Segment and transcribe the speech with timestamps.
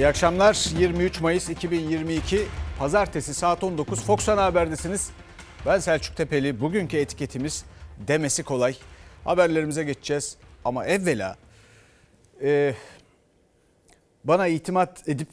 [0.00, 0.78] İyi akşamlar.
[0.78, 2.46] 23 Mayıs 2022
[2.78, 5.10] Pazartesi saat 19 Fox Ana Haber'desiniz.
[5.66, 6.60] Ben Selçuk Tepeli.
[6.60, 7.64] Bugünkü etiketimiz
[8.08, 8.76] demesi kolay.
[9.24, 10.36] Haberlerimize geçeceğiz.
[10.64, 11.36] Ama evvela
[12.42, 12.74] e,
[14.24, 15.28] bana itimat edip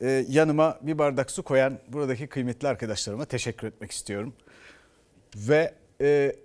[0.00, 4.34] e, yanıma bir bardak su koyan buradaki kıymetli arkadaşlarıma teşekkür etmek istiyorum.
[5.36, 6.36] Ve e,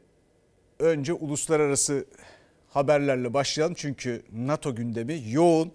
[0.80, 2.06] önce uluslararası
[2.70, 3.74] haberlerle başlayalım.
[3.78, 5.72] Çünkü NATO gündemi yoğun.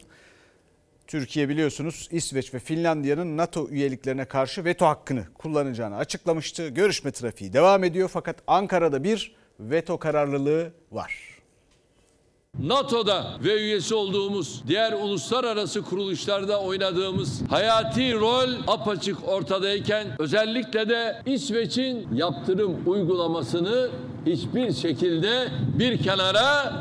[1.06, 6.68] Türkiye biliyorsunuz İsveç ve Finlandiya'nın NATO üyeliklerine karşı veto hakkını kullanacağını açıklamıştı.
[6.68, 11.32] Görüşme trafiği devam ediyor fakat Ankara'da bir veto kararlılığı var.
[12.58, 22.14] NATO'da ve üyesi olduğumuz diğer uluslararası kuruluşlarda oynadığımız hayati rol apaçık ortadayken özellikle de İsveç'in
[22.14, 23.90] yaptırım uygulamasını
[24.26, 25.48] hiçbir şekilde
[25.78, 26.72] bir kenara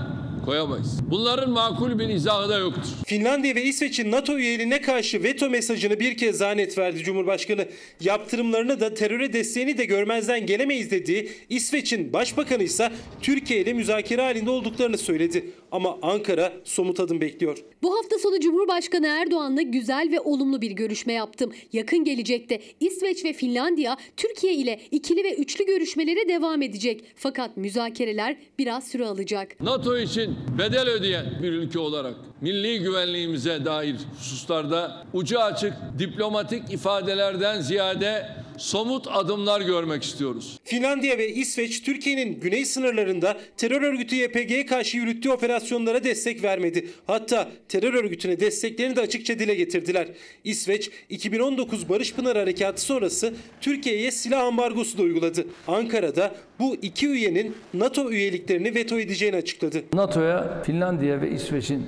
[0.46, 1.00] koyamayız.
[1.12, 2.82] Bunların makul bir izahı da yoktur.
[3.06, 7.66] Finlandiya ve İsveç'in NATO üyeliğine karşı veto mesajını bir kez daha net verdi Cumhurbaşkanı.
[8.02, 14.50] Yaptırımlarını da teröre desteğini de görmezden gelemeyiz dediği İsveç'in başbakanı ise Türkiye ile müzakere halinde
[14.50, 15.52] olduklarını söyledi.
[15.72, 17.58] Ama Ankara somut adım bekliyor.
[17.84, 21.52] Bu hafta sonu Cumhurbaşkanı Erdoğan'la güzel ve olumlu bir görüşme yaptım.
[21.74, 27.04] Yakın gelecekte İsveç ve Finlandiya Türkiye ile ikili ve üçlü görüşmelere devam edecek.
[27.16, 29.62] Fakat müzakereler biraz süre alacak.
[29.62, 37.62] NATO için bedel ödeyen bir ülke olarak milli güvenliğimize dair hususlarda ucu açık diplomatik ifadelerden
[37.62, 38.28] ziyade
[38.62, 40.60] somut adımlar görmek istiyoruz.
[40.64, 46.88] Finlandiya ve İsveç Türkiye'nin güney sınırlarında terör örgütü YPG'ye karşı yürüttüğü operasyonlara destek vermedi.
[47.08, 50.08] Hatta terör örgütüne desteklerini de açıkça dile getirdiler.
[50.44, 55.46] İsveç 2019 Barış Pınar Harekatı sonrası Türkiye'ye silah ambargosu da uyguladı.
[55.68, 59.84] Ankara'da bu iki üyenin NATO üyeliklerini veto edeceğini açıkladı.
[59.94, 61.86] NATO'ya Finlandiya ve İsveç'in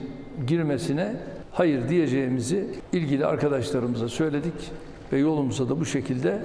[0.47, 1.15] girmesine
[1.51, 4.53] hayır diyeceğimizi ilgili arkadaşlarımıza söyledik
[5.13, 6.41] ve yolumuza da bu şekilde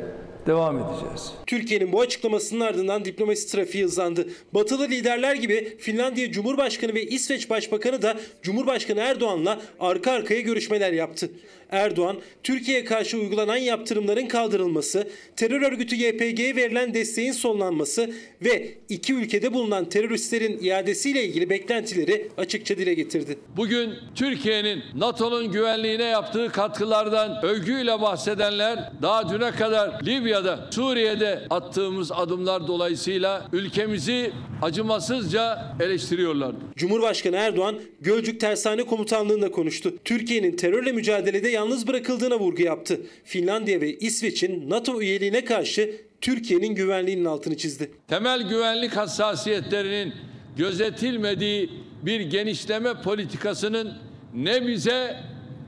[0.49, 1.33] devam edeceğiz.
[1.47, 4.29] Türkiye'nin bu açıklamasının ardından diplomasi trafiği hızlandı.
[4.55, 11.31] Batılı liderler gibi Finlandiya Cumhurbaşkanı ve İsveç Başbakanı da Cumhurbaşkanı Erdoğan'la arka arkaya görüşmeler yaptı.
[11.71, 18.11] Erdoğan, Türkiye'ye karşı uygulanan yaptırımların kaldırılması, terör örgütü YPG'ye verilen desteğin sonlanması
[18.43, 23.39] ve iki ülkede bulunan teröristlerin iadesiyle ilgili beklentileri açıkça dile getirdi.
[23.57, 30.01] Bugün Türkiye'nin NATO'nun güvenliğine yaptığı katkılardan övgüyle bahsedenler daha düne kadar
[30.39, 34.33] Libya'da, Suriye'de attığımız adımlar dolayısıyla ülkemizi
[34.63, 36.59] acımasızca eleştiriyorlardı.
[36.77, 39.95] Cumhurbaşkanı Erdoğan Gölcük Tersane Komutanlığı'nda konuştu.
[40.05, 43.01] Türkiye'nin terörle mücadelede yalnız bırakıldığına vurgu yaptı.
[43.25, 45.91] Finlandiya ve İsveç'in NATO üyeliğine karşı
[46.21, 47.91] Türkiye'nin güvenliğinin altını çizdi.
[48.09, 50.13] Temel güvenlik hassasiyetlerinin
[50.57, 51.71] gözetilmediği
[52.03, 53.93] bir genişleme politikasının
[54.35, 55.17] ne bize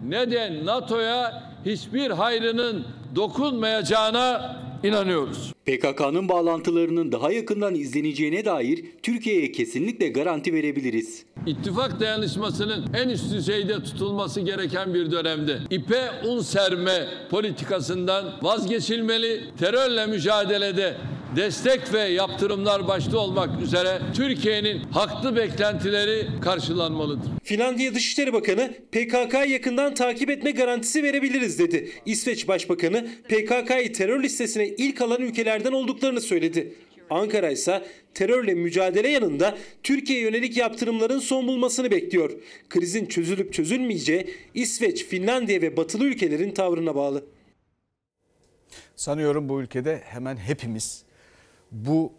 [0.08, 2.86] ne de NATO'ya hiçbir hayrının
[3.16, 5.52] dokunmayacağına inanıyoruz.
[5.66, 11.24] PKK'nın bağlantılarının daha yakından izleneceğine dair Türkiye'ye kesinlikle garanti verebiliriz.
[11.46, 20.06] İttifak dayanışmasının en üst düzeyde tutulması gereken bir dönemde ipe un serme politikasından vazgeçilmeli, terörle
[20.06, 20.96] mücadelede
[21.36, 27.30] destek ve yaptırımlar başta olmak üzere Türkiye'nin haklı beklentileri karşılanmalıdır.
[27.44, 31.92] Finlandiya Dışişleri Bakanı PKK yakından takip etme garantisi verebiliriz dedi.
[32.06, 36.74] İsveç Başbakanı PKK'yı terör listesine ilk alan ülkelerden olduklarını söyledi.
[37.10, 37.82] Ankara ise
[38.14, 42.30] terörle mücadele yanında Türkiye'ye yönelik yaptırımların son bulmasını bekliyor.
[42.68, 47.24] Krizin çözülüp çözülmeyeceği İsveç, Finlandiya ve batılı ülkelerin tavrına bağlı.
[48.96, 51.09] Sanıyorum bu ülkede hemen hepimiz
[51.72, 52.12] bu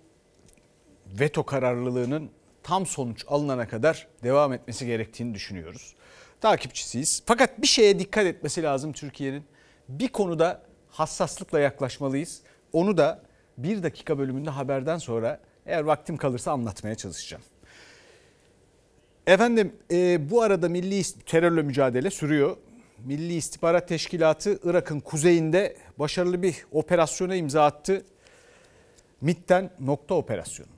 [1.19, 2.29] veto kararlılığının
[2.63, 5.95] tam sonuç alınana kadar devam etmesi gerektiğini düşünüyoruz.
[6.41, 7.23] Takipçisiyiz.
[7.25, 9.44] Fakat bir şeye dikkat etmesi lazım Türkiye'nin.
[9.90, 12.41] Bir konuda hassaslıkla yaklaşmalıyız.
[12.73, 13.23] Onu da
[13.57, 17.44] bir dakika bölümünde haberden sonra eğer vaktim kalırsa anlatmaya çalışacağım.
[19.28, 22.58] Efendim e, bu arada milli terörle mücadele sürüyor.
[23.05, 28.05] Milli İstihbarat Teşkilatı Irak'ın kuzeyinde başarılı bir operasyona imza attı.
[29.22, 30.70] MIT'ten nokta operasyonu.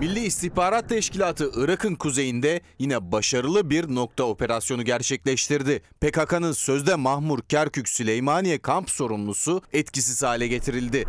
[0.00, 5.82] Milli İstihbarat Teşkilatı Irak'ın kuzeyinde yine başarılı bir nokta operasyonu gerçekleştirdi.
[6.00, 11.04] PKK'nın sözde Mahmur Kerkük Süleymaniye kamp sorumlusu etkisiz hale getirildi.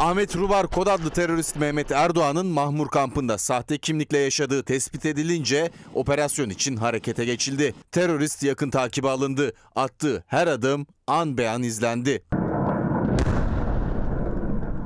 [0.00, 6.50] Ahmet Rubar kod adlı terörist Mehmet Erdoğan'ın Mahmur kampında sahte kimlikle yaşadığı tespit edilince operasyon
[6.50, 7.74] için harekete geçildi.
[7.92, 9.52] Terörist yakın takibe alındı.
[9.76, 12.22] Attığı her adım an beyan izlendi.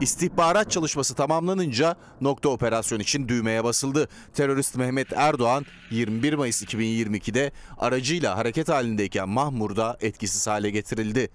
[0.00, 4.08] İstihbarat çalışması tamamlanınca nokta operasyon için düğmeye basıldı.
[4.32, 11.30] Terörist Mehmet Erdoğan 21 Mayıs 2022'de aracıyla hareket halindeyken Mahmur'da etkisiz hale getirildi.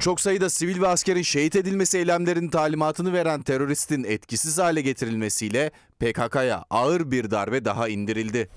[0.00, 6.64] Çok sayıda sivil ve askerin şehit edilmesi eylemlerinin talimatını veren teröristin etkisiz hale getirilmesiyle PKK'ya
[6.70, 8.48] ağır bir darbe daha indirildi.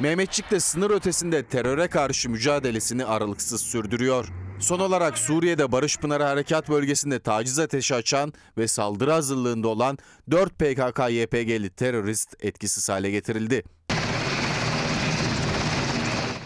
[0.00, 4.28] Mehmetçik de sınır ötesinde teröre karşı mücadelesini aralıksız sürdürüyor.
[4.60, 9.98] Son olarak Suriye'de Barış Pınarı Harekat Bölgesi'nde taciz ateşi açan ve saldırı hazırlığında olan
[10.30, 13.64] 4 PKK-YPG'li terörist etkisiz hale getirildi.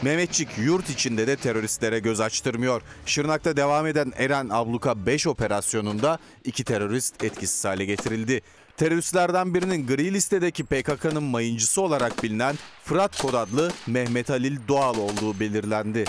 [0.03, 2.83] Mehmetçik yurt içinde de teröristlere göz açtırmıyor.
[3.07, 8.41] Şırnak'ta devam eden Eren Abluka 5 operasyonunda iki terörist etkisiz hale getirildi.
[8.77, 15.41] Teröristlerden birinin gri listedeki PKK'nın mayıncısı olarak bilinen Fırat Kod adlı Mehmet Halil Doğal olduğu
[15.41, 16.05] belirlendi.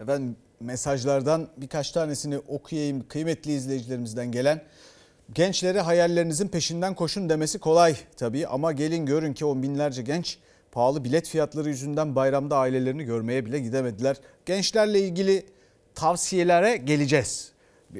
[0.00, 3.08] Efendim mesajlardan birkaç tanesini okuyayım.
[3.08, 4.62] Kıymetli izleyicilerimizden gelen
[5.32, 10.38] gençlere hayallerinizin peşinden koşun demesi kolay tabii ama gelin görün ki on binlerce genç
[10.72, 14.16] pahalı bilet fiyatları yüzünden bayramda ailelerini görmeye bile gidemediler.
[14.46, 15.46] Gençlerle ilgili
[15.94, 17.52] tavsiyelere geleceğiz.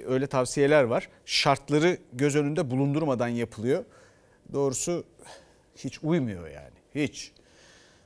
[0.06, 1.08] Öyle tavsiyeler var.
[1.26, 3.84] Şartları göz önünde bulundurmadan yapılıyor.
[4.52, 5.04] Doğrusu
[5.76, 6.74] hiç uymuyor yani.
[6.94, 7.32] Hiç.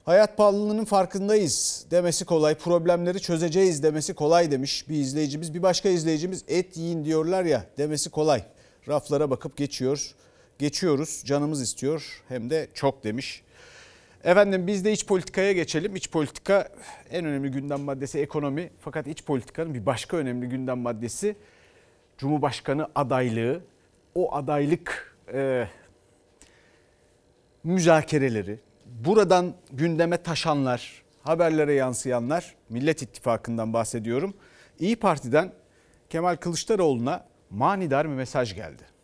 [0.05, 2.55] Hayat pahalılığının farkındayız demesi kolay.
[2.55, 5.55] Problemleri çözeceğiz demesi kolay demiş bir izleyicimiz.
[5.55, 8.45] Bir başka izleyicimiz et yiyin diyorlar ya demesi kolay.
[8.89, 10.15] Raflara bakıp geçiyor.
[10.59, 13.43] Geçiyoruz canımız istiyor hem de çok demiş.
[14.27, 15.97] Efendim biz de iç politikaya geçelim.
[15.97, 16.69] İç politika
[17.11, 18.71] en önemli gündem maddesi ekonomi.
[18.81, 21.37] Fakat iç politikanın bir başka önemli gündem maddesi
[22.19, 23.61] Cumhurbaşkanı adaylığı.
[24.15, 25.69] O adaylık e,
[27.65, 34.35] müzakereleri, buradan gündeme taşanlar, haberlere yansıyanlar, Millet İttifakı'ndan bahsediyorum.
[34.79, 35.53] İyi Parti'den
[36.11, 38.96] Kemal Kılıçdaroğlu'na manidar bir mesaj geldi.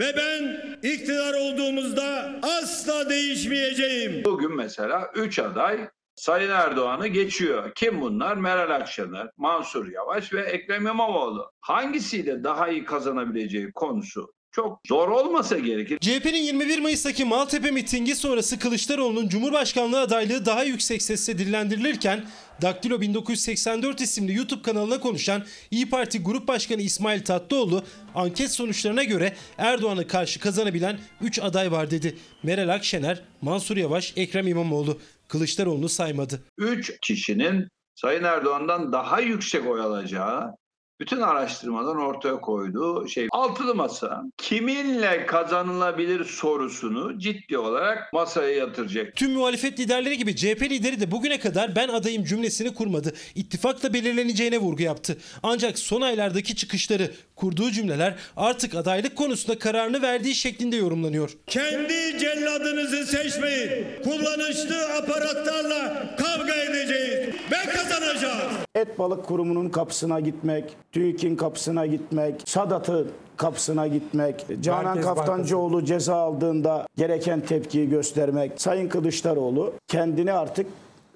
[0.00, 4.24] Ve ben iktidar olduğumuzda asla değişmeyeceğim.
[4.24, 7.72] Bugün mesela 3 aday Sayın Erdoğan'ı geçiyor.
[7.74, 8.36] Kim bunlar?
[8.36, 11.50] Meral Akşener, Mansur Yavaş ve Ekrem İmamoğlu.
[11.60, 15.98] Hangisiyle daha iyi kazanabileceği konusu çok zor olmasa gerekir.
[16.00, 22.24] CHP'nin 21 Mayıs'taki Maltepe mitingi sonrası Kılıçdaroğlu'nun Cumhurbaşkanlığı adaylığı daha yüksek sesle dillendirilirken
[22.62, 29.34] Daktilo 1984 isimli YouTube kanalına konuşan İyi Parti Grup Başkanı İsmail Tatlıoğlu anket sonuçlarına göre
[29.58, 32.16] Erdoğan'a karşı kazanabilen 3 aday var dedi.
[32.42, 34.98] Meral Akşener, Mansur Yavaş, Ekrem İmamoğlu.
[35.28, 36.42] Kılıçdaroğlu'nu saymadı.
[36.58, 40.54] 3 kişinin Sayın Erdoğan'dan daha yüksek oy alacağı
[41.00, 49.16] bütün araştırmadan ortaya koyduğu şey altılı masa kiminle kazanılabilir sorusunu ciddi olarak masaya yatıracak.
[49.16, 53.12] Tüm muhalefet liderleri gibi CHP lideri de bugüne kadar ben adayım cümlesini kurmadı.
[53.34, 55.18] İttifakla belirleneceğine vurgu yaptı.
[55.42, 61.30] Ancak son aylardaki çıkışları, kurduğu cümleler artık adaylık konusunda kararını verdiği şeklinde yorumlanıyor.
[61.46, 63.86] Kendi celladınızı seçmeyin.
[64.04, 68.52] Kullanışlı aparatlarla kavga edeceğiz ve kazanacağız.
[68.74, 76.16] Et Balık Kurumu'nun kapısına gitmek, TÜİK'in kapısına gitmek, Sadat'ın kapısına gitmek, Canan Merkez Kaftancıoğlu ceza
[76.16, 80.66] aldığında gereken tepkiyi göstermek, Sayın Kılıçdaroğlu kendini artık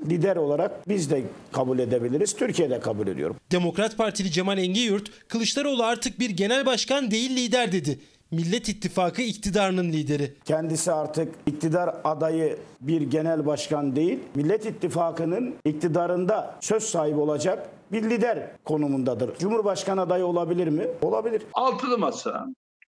[0.08, 1.22] lider olarak biz de
[1.52, 3.36] kabul edebiliriz, Türkiye'de kabul ediyorum.
[3.52, 7.98] Demokrat Partili Cemal Engiyurt, Kılıçdaroğlu artık bir genel başkan değil lider dedi.
[8.34, 10.34] Millet İttifakı iktidarının lideri.
[10.44, 18.02] Kendisi artık iktidar adayı bir genel başkan değil, Millet İttifakı'nın iktidarında söz sahibi olacak bir
[18.02, 19.38] lider konumundadır.
[19.38, 20.86] Cumhurbaşkanı adayı olabilir mi?
[21.02, 21.42] Olabilir.
[21.52, 22.46] Altılı masa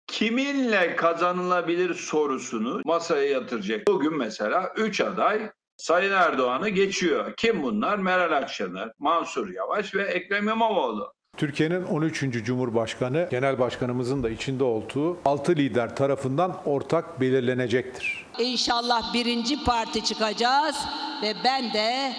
[0.07, 3.87] kiminle kazanılabilir sorusunu masaya yatıracak.
[3.87, 7.33] Bugün mesela 3 aday Sayın Erdoğan'ı geçiyor.
[7.37, 7.97] Kim bunlar?
[7.97, 11.13] Meral Akşener, Mansur Yavaş ve Ekrem İmamoğlu.
[11.43, 12.19] Türkiye'nin 13.
[12.45, 18.25] Cumhurbaşkanı, Genel Başkanımızın da içinde olduğu 6 lider tarafından ortak belirlenecektir.
[18.39, 20.75] İnşallah birinci parti çıkacağız
[21.23, 22.13] ve ben de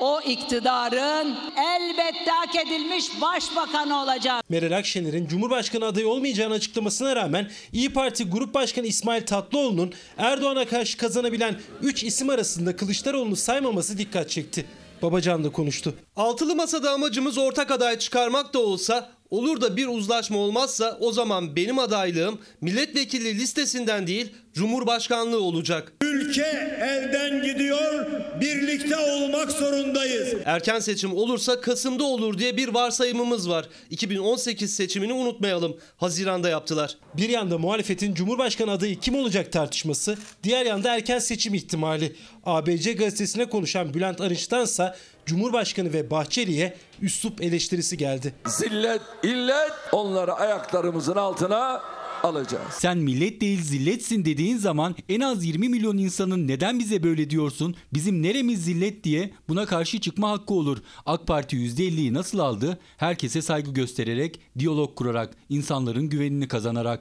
[0.00, 4.42] o iktidarın elbette hak edilmiş başbakanı olacağım.
[4.48, 10.98] Meral Akşener'in Cumhurbaşkanı adayı olmayacağını açıklamasına rağmen İyi Parti Grup Başkanı İsmail Tatlıoğlu'nun Erdoğan'a karşı
[10.98, 14.66] kazanabilen 3 isim arasında Kılıçdaroğlu'nu saymaması dikkat çekti.
[15.02, 15.94] Babacan da konuştu.
[16.16, 21.56] Altılı masada amacımız ortak aday çıkarmak da olsa olur da bir uzlaşma olmazsa o zaman
[21.56, 25.92] benim adaylığım milletvekili listesinden değil Cumhurbaşkanlığı olacak.
[26.02, 28.06] Ülke elden gidiyor,
[28.40, 30.34] birlikte olmak zorundayız.
[30.44, 33.68] Erken seçim olursa Kasım'da olur diye bir varsayımımız var.
[33.90, 35.76] 2018 seçimini unutmayalım.
[35.96, 36.96] Haziranda yaptılar.
[37.16, 42.16] Bir yanda muhalefetin Cumhurbaşkanı adayı kim olacak tartışması, diğer yanda erken seçim ihtimali.
[42.44, 44.96] ABC gazetesine konuşan Bülent Arınç'tansa
[45.28, 48.34] Cumhurbaşkanı ve Bahçeli'ye üslup eleştirisi geldi.
[48.46, 51.80] Zillet, illet onları ayaklarımızın altına
[52.22, 52.72] alacağız.
[52.72, 57.76] Sen millet değil zilletsin dediğin zaman en az 20 milyon insanın neden bize böyle diyorsun,
[57.94, 60.78] bizim neremiz zillet diye buna karşı çıkma hakkı olur.
[61.06, 62.78] AK Parti %50'yi nasıl aldı?
[62.96, 67.00] Herkese saygı göstererek, diyalog kurarak, insanların güvenini kazanarak.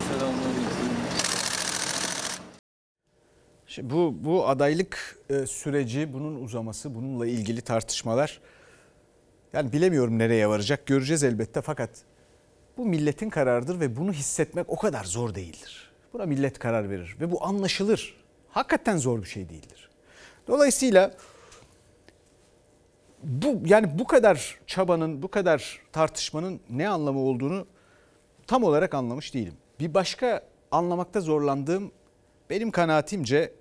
[3.81, 8.41] Bu bu adaylık e, süreci, bunun uzaması, bununla ilgili tartışmalar
[9.53, 10.85] yani bilemiyorum nereye varacak.
[10.85, 11.89] Göreceğiz elbette fakat
[12.77, 15.91] bu milletin kararıdır ve bunu hissetmek o kadar zor değildir.
[16.13, 18.15] Buna millet karar verir ve bu anlaşılır.
[18.49, 19.89] Hakikaten zor bir şey değildir.
[20.47, 21.11] Dolayısıyla
[23.23, 27.67] bu yani bu kadar çabanın, bu kadar tartışmanın ne anlamı olduğunu
[28.47, 29.53] tam olarak anlamış değilim.
[29.79, 30.41] Bir başka
[30.71, 31.91] anlamakta zorlandığım
[32.49, 33.53] benim kanaatimce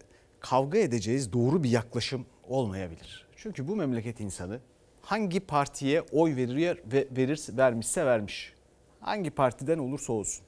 [0.50, 3.26] kavga edeceğiz doğru bir yaklaşım olmayabilir.
[3.36, 4.60] Çünkü bu memleket insanı
[5.02, 8.54] hangi partiye oy verir ve verir vermişse vermiş.
[9.00, 10.46] Hangi partiden olursa olsun.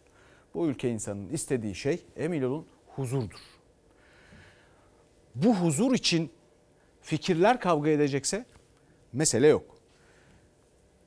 [0.54, 3.40] Bu ülke insanının istediği şey emin olun huzurdur.
[5.34, 6.30] Bu huzur için
[7.00, 8.44] fikirler kavga edecekse
[9.12, 9.76] mesele yok.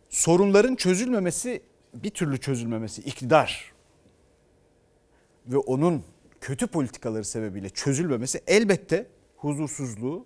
[0.10, 1.62] Sorunların çözülmemesi
[1.94, 3.74] bir türlü çözülmemesi iktidar
[5.46, 6.04] ve onun
[6.42, 9.08] kötü politikaları sebebiyle çözülmemesi elbette
[9.38, 10.26] huzursuzluğu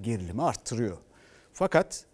[0.00, 0.96] gerilimi arttırıyor.
[1.52, 2.04] Fakat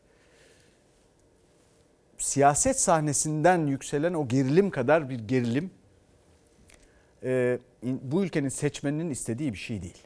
[2.19, 5.71] siyaset sahnesinden yükselen o gerilim kadar bir gerilim
[7.23, 10.03] e, bu ülkenin seçmeninin istediği bir şey değil.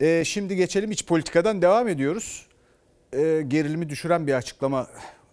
[0.00, 2.46] E, şimdi geçelim iç politikadan devam ediyoruz.
[3.12, 4.86] E, gerilimi düşüren bir açıklama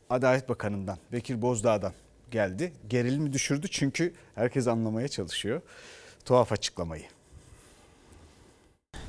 [0.10, 1.94] Adalet Bakanı'ndan, Bekir Bozdağ'dan
[2.32, 2.74] geldi.
[2.90, 5.62] Gerilimi düşürdü çünkü herkes anlamaya çalışıyor
[6.28, 7.06] tuhaf açıklamayı.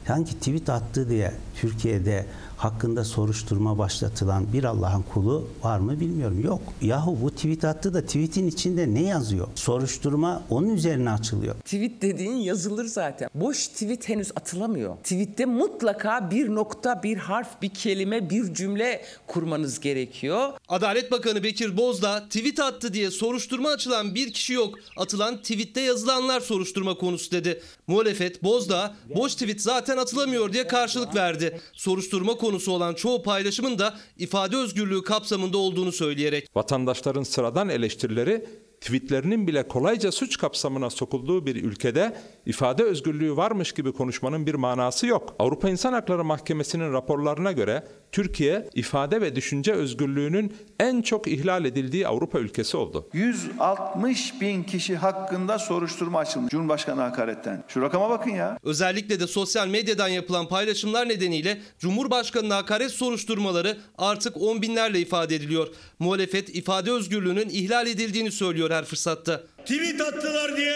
[0.07, 2.27] Sanki tweet attı diye Türkiye'de
[2.59, 6.45] hakkında soruşturma başlatılan bir Allah'ın kulu var mı bilmiyorum.
[6.45, 6.61] Yok.
[6.83, 9.49] Yahu bu tweet attı da tweetin içinde ne yazıyor?
[9.55, 11.55] Soruşturma onun üzerine açılıyor.
[11.55, 13.31] Tweet dediğin yazılır zaten.
[13.35, 14.97] Boş tweet henüz atılamıyor.
[14.97, 20.53] Tweette mutlaka bir nokta, bir harf, bir kelime, bir cümle kurmanız gerekiyor.
[20.69, 24.75] Adalet Bakanı Bekir Bozdağ tweet attı diye soruşturma açılan bir kişi yok.
[24.97, 27.63] Atılan tweette yazılanlar soruşturma konusu dedi.
[27.87, 31.61] Muhalefet Bozdağ boş tweet zaten atılamıyor diye karşılık verdi.
[31.73, 36.57] Soruşturma konusu olan çoğu paylaşımın da ifade özgürlüğü kapsamında olduğunu söyleyerek.
[36.57, 38.47] Vatandaşların sıradan eleştirileri
[38.81, 42.17] tweetlerinin bile kolayca suç kapsamına sokulduğu bir ülkede
[42.47, 45.37] ifade özgürlüğü varmış gibi konuşmanın bir manası yok.
[45.39, 52.09] Avrupa İnsan Hakları Mahkemesi'nin raporlarına göre Türkiye ifade ve düşünce özgürlüğünün en çok ihlal edildiği
[52.09, 53.09] Avrupa ülkesi oldu.
[53.13, 57.65] 160 bin kişi hakkında soruşturma açılmış Cumhurbaşkanı hakaretten.
[57.69, 58.59] Şu rakama bakın ya.
[58.63, 65.69] Özellikle de sosyal medyadan yapılan paylaşımlar nedeniyle Cumhurbaşkanı hakaret soruşturmaları artık on binlerle ifade ediliyor.
[65.99, 69.41] Muhalefet ifade özgürlüğünün ihlal edildiğini söylüyor her fırsatta.
[69.65, 70.75] Tweet attılar diye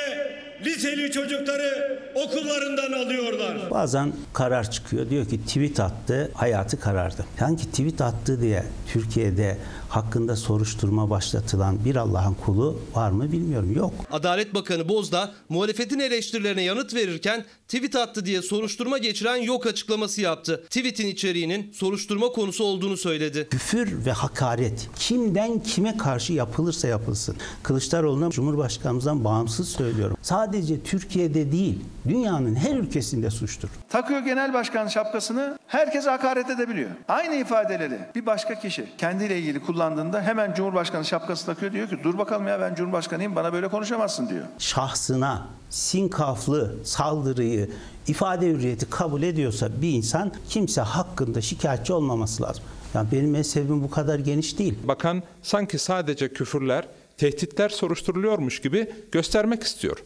[0.65, 3.71] liseli çocukları okullarından alıyorlar.
[3.71, 5.11] Bazen karar çıkıyor.
[5.11, 7.25] Diyor ki tweet attı, hayatı karardı.
[7.39, 9.59] Sanki tweet attı diye Türkiye'de
[9.97, 13.73] hakkında soruşturma başlatılan bir Allah'ın kulu var mı bilmiyorum.
[13.77, 13.93] Yok.
[14.11, 20.65] Adalet Bakanı Bozdağ muhalefetin eleştirilerine yanıt verirken tweet attı diye soruşturma geçiren yok açıklaması yaptı.
[20.65, 23.49] Tweetin içeriğinin soruşturma konusu olduğunu söyledi.
[23.51, 27.37] Küfür ve hakaret kimden kime karşı yapılırsa yapılsın.
[27.63, 30.17] Kılıçdaroğlu'na Cumhurbaşkanımızdan bağımsız söylüyorum.
[30.23, 33.69] Sadece Türkiye'de değil dünyanın her ülkesinde suçtur.
[33.89, 36.91] Takıyor genel başkan şapkasını herkese hakaret edebiliyor.
[37.09, 42.19] Aynı ifadeleri bir başka kişi kendiyle ilgili kullandığında hemen Cumhurbaşkanı şapkası takıyor diyor ki dur
[42.19, 44.45] bakalım ya ben Cumhurbaşkanıyım bana böyle konuşamazsın diyor.
[44.59, 47.71] Şahsına sinkaflı saldırıyı
[48.07, 52.65] ifade hürriyeti kabul ediyorsa bir insan kimse hakkında şikayetçi olmaması lazım.
[52.95, 54.75] Yani benim mezhebim bu kadar geniş değil.
[54.85, 56.85] Bakan sanki sadece küfürler,
[57.17, 59.97] tehditler soruşturuluyormuş gibi göstermek istiyor.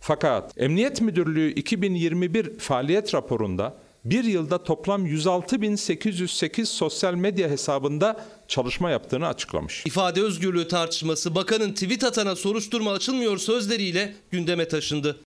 [0.00, 9.26] Fakat Emniyet Müdürlüğü 2021 faaliyet raporunda bir yılda toplam 106.808 sosyal medya hesabında çalışma yaptığını
[9.26, 9.86] açıklamış.
[9.86, 15.20] İfade özgürlüğü tartışması bakanın tweet atana soruşturma açılmıyor sözleriyle gündeme taşındı.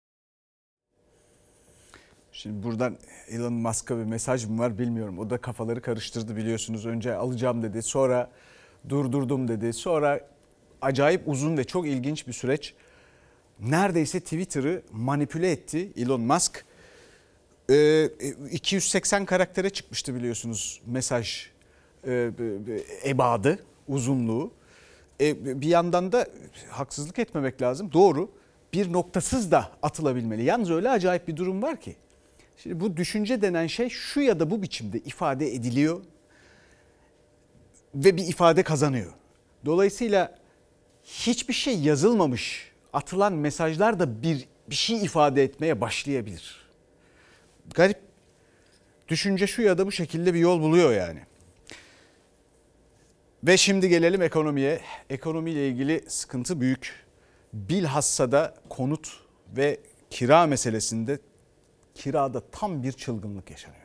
[2.32, 5.20] Şimdi buradan Elon Musk'a bir mesaj mı var bilmiyorum.
[5.20, 6.86] O da kafaları karıştırdı biliyorsunuz.
[6.86, 8.32] Önce alacağım dedi sonra
[8.90, 9.74] durdurdum dedi.
[9.74, 10.20] Sonra
[10.82, 12.74] acayip uzun ve çok ilginç bir süreç.
[13.60, 16.66] Neredeyse Twitter'ı manipüle etti Elon Musk.
[17.70, 18.10] Ee,
[18.52, 21.46] 280 karaktere çıkmıştı biliyorsunuz mesaj
[22.08, 22.32] e,
[23.06, 24.52] ebadı, uzunluğu.
[25.22, 26.28] E, bir yandan da
[26.70, 27.94] haksızlık etmemek lazım.
[27.94, 28.30] Doğru.
[28.74, 30.44] Bir noktasız da atılabilmeli.
[30.44, 31.96] Yalnız öyle acayip bir durum var ki.
[32.58, 36.02] Şimdi bu düşünce denen şey şu ya da bu biçimde ifade ediliyor.
[37.96, 39.14] ve bir ifade kazanıyor.
[39.66, 40.36] Dolayısıyla
[41.04, 46.65] hiçbir şey yazılmamış atılan mesajlar da bir bir şey ifade etmeye başlayabilir.
[47.74, 47.98] Garip
[49.08, 51.20] düşünce şu ya da bu şekilde bir yol buluyor yani.
[53.44, 54.82] Ve şimdi gelelim ekonomiye.
[55.10, 57.06] Ekonomiyle ilgili sıkıntı büyük.
[57.54, 59.20] Bilhassa da konut
[59.58, 59.80] ve
[60.10, 61.20] kira meselesinde
[61.96, 63.85] kirada tam bir çılgınlık yaşanıyor.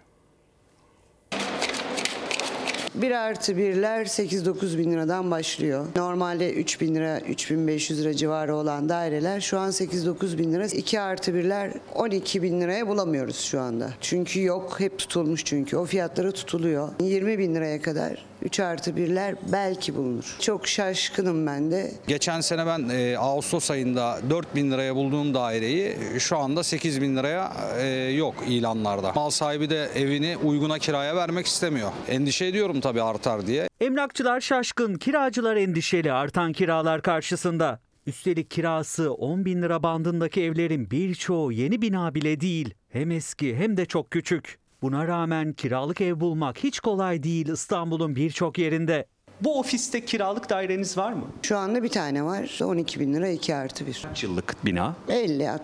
[2.94, 5.87] Bir artı birler 8-9 bin liradan başlıyor.
[5.97, 10.66] Normalde 3 bin lira, 3500 lira civarı olan daireler şu an 8-9 bin lira.
[10.66, 13.90] 2 artı birler 12 bin liraya bulamıyoruz şu anda.
[14.00, 15.76] Çünkü yok, hep tutulmuş çünkü.
[15.76, 16.88] O fiyatları tutuluyor.
[17.00, 20.37] 20 bin liraya kadar 3 artı birler belki bulunur.
[20.40, 21.92] Çok şaşkınım ben de.
[22.06, 27.16] Geçen sene ben e, Ağustos ayında 4 bin liraya bulduğum daireyi şu anda 8 bin
[27.16, 29.12] liraya e, yok ilanlarda.
[29.12, 31.90] Mal sahibi de evini uyguna kiraya vermek istemiyor.
[32.09, 33.68] Endişe ediyorum tabii artar diye.
[33.80, 37.80] Emlakçılar şaşkın, kiracılar endişeli artan kiralar karşısında.
[38.06, 42.75] Üstelik kirası 10 bin lira bandındaki evlerin birçoğu yeni bina bile değil.
[42.88, 44.59] Hem eski hem de çok küçük.
[44.82, 49.06] Buna rağmen kiralık ev bulmak hiç kolay değil İstanbul'un birçok yerinde.
[49.40, 51.25] Bu ofiste kiralık daireniz var mı?
[51.42, 52.58] Şu anda bir tane var.
[52.64, 54.02] 12 bin lira 2 artı 1.
[54.08, 54.94] Kaç yıllık bina?
[55.08, 55.58] 50-60.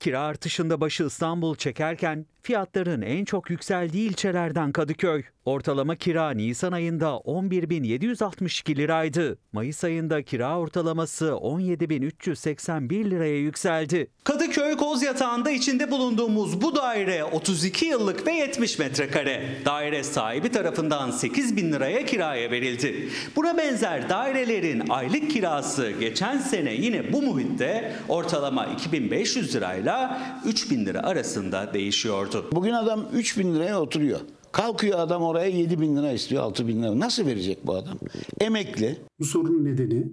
[0.00, 5.22] Kira artışında başı İstanbul çekerken fiyatların en çok yükseldiği ilçelerden Kadıköy.
[5.44, 9.38] Ortalama kira Nisan ayında 11.762 liraydı.
[9.52, 14.10] Mayıs ayında kira ortalaması 17.381 liraya yükseldi.
[14.24, 19.48] Kadıköy Kozyatağı'nda içinde bulunduğumuz bu daire 32 yıllık ve 70 metrekare.
[19.64, 23.08] Daire sahibi tarafından 8 bin liraya kiraya verildi.
[23.36, 31.02] Buna benzer dairelerin aylık kirası geçen sene yine bu muhitte ortalama 2500 lirayla 3000 lira
[31.02, 32.35] arasında değişiyordu.
[32.52, 34.20] Bugün adam 3 bin liraya oturuyor.
[34.52, 37.00] Kalkıyor adam oraya 7 bin lira istiyor, 6 bin lira.
[37.00, 37.98] Nasıl verecek bu adam?
[38.40, 38.96] Emekli.
[39.20, 40.12] Bu sorunun nedeni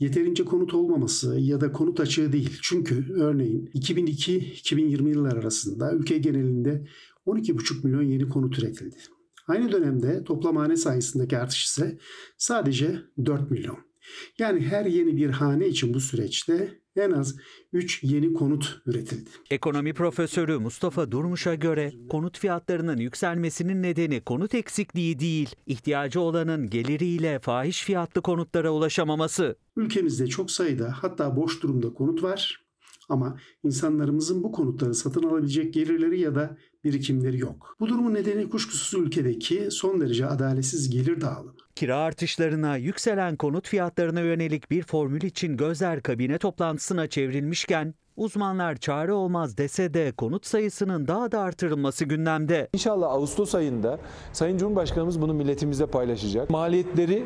[0.00, 2.58] yeterince konut olmaması ya da konut açığı değil.
[2.62, 6.86] Çünkü örneğin 2002-2020 yıllar arasında ülke genelinde
[7.26, 8.96] 12,5 milyon yeni konut üretildi.
[9.48, 11.98] Aynı dönemde toplam hane sayısındaki artış ise
[12.38, 13.85] sadece 4 milyon.
[14.38, 17.36] Yani her yeni bir hane için bu süreçte en az
[17.72, 19.30] 3 yeni konut üretildi.
[19.50, 27.38] Ekonomi profesörü Mustafa Durmuş'a göre konut fiyatlarının yükselmesinin nedeni konut eksikliği değil, ihtiyacı olanın geliriyle
[27.38, 29.56] fahiş fiyatlı konutlara ulaşamaması.
[29.76, 32.66] Ülkemizde çok sayıda hatta boş durumda konut var
[33.08, 37.76] ama insanlarımızın bu konutları satın alabilecek gelirleri ya da birikimleri yok.
[37.80, 41.65] Bu durumun nedeni kuşkusuz ülkedeki son derece adaletsiz gelir dağılımı.
[41.76, 49.12] Kira artışlarına, yükselen konut fiyatlarına yönelik bir formül için gözler kabine toplantısına çevrilmişken uzmanlar çare
[49.12, 52.68] olmaz dese de konut sayısının daha da artırılması gündemde.
[52.72, 54.00] İnşallah Ağustos ayında
[54.32, 56.50] Sayın Cumhurbaşkanımız bunu milletimizle paylaşacak.
[56.50, 57.24] Maliyetleri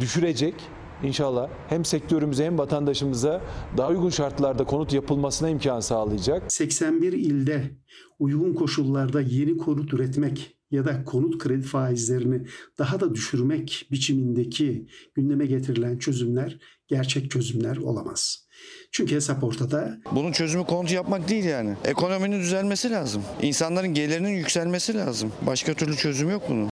[0.00, 0.54] düşürecek.
[1.02, 3.40] İnşallah hem sektörümüze hem vatandaşımıza
[3.76, 6.52] daha uygun şartlarda konut yapılmasına imkan sağlayacak.
[6.52, 7.70] 81 ilde
[8.18, 12.46] uygun koşullarda yeni konut üretmek ya da konut kredi faizlerini
[12.78, 18.46] daha da düşürmek biçimindeki gündeme getirilen çözümler gerçek çözümler olamaz.
[18.92, 19.98] Çünkü hesap ortada.
[20.12, 21.76] Bunun çözümü konut yapmak değil yani.
[21.84, 23.22] Ekonominin düzelmesi lazım.
[23.42, 25.32] İnsanların gelirinin yükselmesi lazım.
[25.46, 26.70] Başka türlü çözüm yok bunun.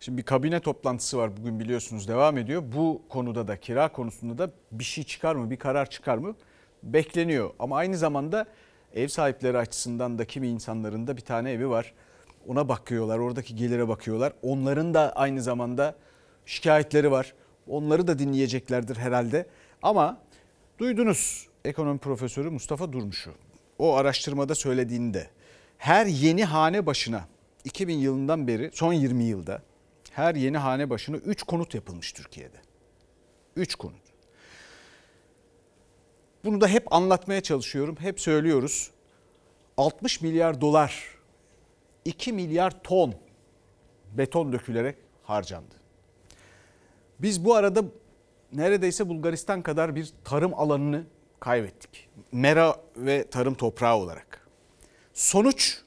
[0.00, 2.62] Şimdi bir kabine toplantısı var bugün biliyorsunuz devam ediyor.
[2.76, 6.34] Bu konuda da kira konusunda da bir şey çıkar mı, bir karar çıkar mı
[6.82, 7.50] bekleniyor.
[7.58, 8.46] Ama aynı zamanda
[8.94, 11.94] ev sahipleri açısından da kimi insanların da bir tane evi var.
[12.48, 14.32] Ona bakıyorlar, oradaki gelire bakıyorlar.
[14.42, 15.94] Onların da aynı zamanda
[16.46, 17.34] şikayetleri var.
[17.68, 19.46] Onları da dinleyeceklerdir herhalde.
[19.82, 20.18] Ama
[20.78, 23.30] duydunuz ekonomi profesörü Mustafa Durmuş'u.
[23.78, 25.30] O araştırmada söylediğinde
[25.78, 27.28] her yeni hane başına
[27.64, 29.62] 2000 yılından beri son 20 yılda
[30.10, 32.56] her yeni hane başına 3 konut yapılmış Türkiye'de.
[33.56, 34.02] 3 konut.
[36.44, 37.96] Bunu da hep anlatmaya çalışıyorum.
[37.98, 38.90] Hep söylüyoruz.
[39.76, 41.04] 60 milyar dolar,
[42.04, 43.14] 2 milyar ton
[44.12, 45.74] beton dökülerek harcandı.
[47.18, 47.84] Biz bu arada
[48.52, 51.04] neredeyse Bulgaristan kadar bir tarım alanını
[51.40, 52.08] kaybettik.
[52.32, 54.48] Mera ve tarım toprağı olarak.
[55.14, 55.82] Sonuç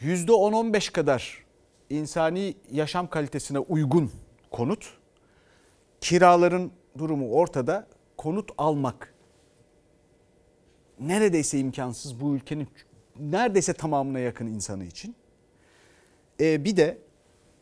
[0.00, 1.44] %10-15 kadar
[1.90, 4.12] insani yaşam kalitesine uygun
[4.50, 4.98] konut.
[6.00, 7.86] Kiraların durumu ortada.
[8.16, 9.14] Konut almak
[11.00, 12.68] neredeyse imkansız bu ülkenin
[13.20, 15.14] neredeyse tamamına yakın insanı için.
[16.40, 16.98] Ee, bir de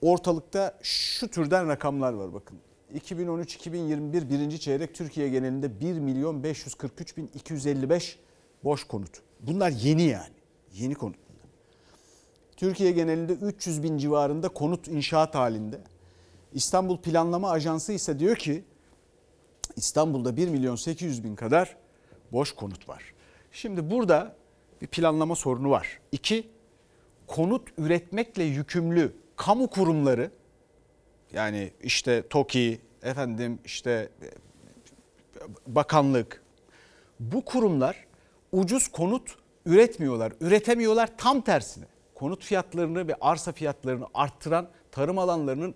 [0.02, 2.58] ortalıkta şu türden rakamlar var bakın.
[2.94, 8.18] 2013-2021 birinci çeyrek Türkiye genelinde 1 milyon 543 bin 255
[8.64, 9.22] boş konut.
[9.40, 10.34] Bunlar yeni yani.
[10.72, 11.16] Yeni konut.
[12.56, 15.80] Türkiye genelinde 300 bin civarında konut inşaat halinde.
[16.52, 18.64] İstanbul Planlama Ajansı ise diyor ki
[19.76, 21.76] İstanbul'da 1 milyon 800 bin kadar
[22.32, 23.14] boş konut var.
[23.52, 24.36] Şimdi burada
[24.82, 26.00] bir planlama sorunu var.
[26.12, 26.48] İki,
[27.26, 30.30] konut üretmekle yükümlü kamu kurumları
[31.32, 34.08] yani işte TOKİ, efendim işte
[35.66, 36.42] bakanlık
[37.20, 38.06] bu kurumlar
[38.52, 39.36] ucuz konut
[39.66, 40.32] üretmiyorlar.
[40.40, 41.84] Üretemiyorlar tam tersine.
[42.14, 45.74] Konut fiyatlarını ve arsa fiyatlarını arttıran tarım alanlarının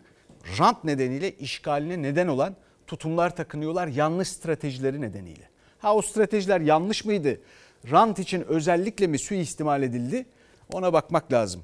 [0.59, 5.51] rant nedeniyle işgaline neden olan tutumlar takınıyorlar yanlış stratejileri nedeniyle.
[5.79, 7.41] Ha o stratejiler yanlış mıydı?
[7.91, 10.27] Rant için özellikle mi suistimal edildi?
[10.73, 11.63] Ona bakmak lazım.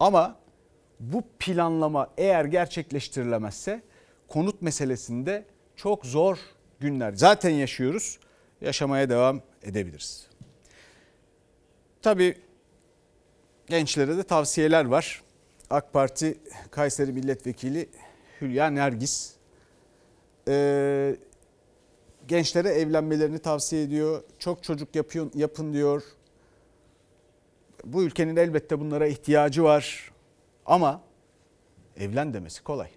[0.00, 0.36] Ama
[1.00, 3.82] bu planlama eğer gerçekleştirilemezse
[4.28, 5.44] konut meselesinde
[5.76, 6.38] çok zor
[6.80, 8.18] günler zaten yaşıyoruz.
[8.60, 10.26] Yaşamaya devam edebiliriz.
[12.02, 12.38] Tabii
[13.66, 15.22] gençlere de tavsiyeler var.
[15.70, 16.38] AK Parti
[16.70, 17.88] Kayseri Milletvekili
[18.40, 19.32] Hülya Nergis
[20.48, 21.16] e,
[22.28, 24.22] gençlere evlenmelerini tavsiye ediyor.
[24.38, 26.02] Çok çocuk yapıyor, yapın diyor.
[27.84, 30.12] Bu ülkenin elbette bunlara ihtiyacı var.
[30.66, 31.00] Ama
[31.96, 32.88] evlen demesi kolay.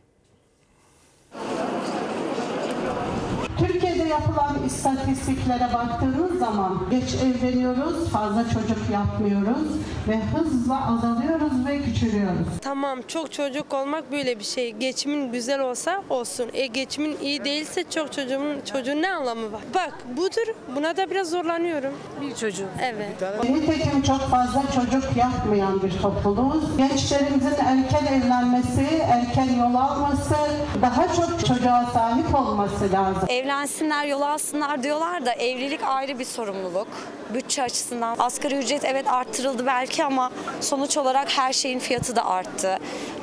[3.60, 9.68] Türkiye'de yapılan istatistiklere baktığınız zaman geç evleniyoruz, fazla çocuk yapmıyoruz
[10.08, 12.48] ve hızla azalıyoruz ve küçülüyoruz.
[12.62, 14.72] Tamam çok çocuk olmak böyle bir şey.
[14.72, 16.50] Geçimin güzel olsa olsun.
[16.54, 19.62] E geçimin iyi değilse çok çocuğun çocuğun ne anlamı var?
[19.76, 20.54] Bak budur.
[20.76, 21.94] Buna da biraz zorlanıyorum.
[22.22, 22.68] Bir çocuğu.
[22.84, 23.22] Evet.
[23.50, 26.78] Nitekim çok fazla çocuk yapmayan bir topluluğuz.
[26.78, 30.36] Gençlerimizin erken evlenmesi, erken yol alması,
[30.82, 33.30] daha çok çocuğa sahip olması lazım.
[33.30, 36.88] Evlensinler, yol alsınlar diyorlar da evlilik ayrı bir sorumluluk.
[37.34, 42.78] Bütçe açısından asgari ücret evet arttırıldı belki ama sonuç olarak her şeyin fiyatı da arttı.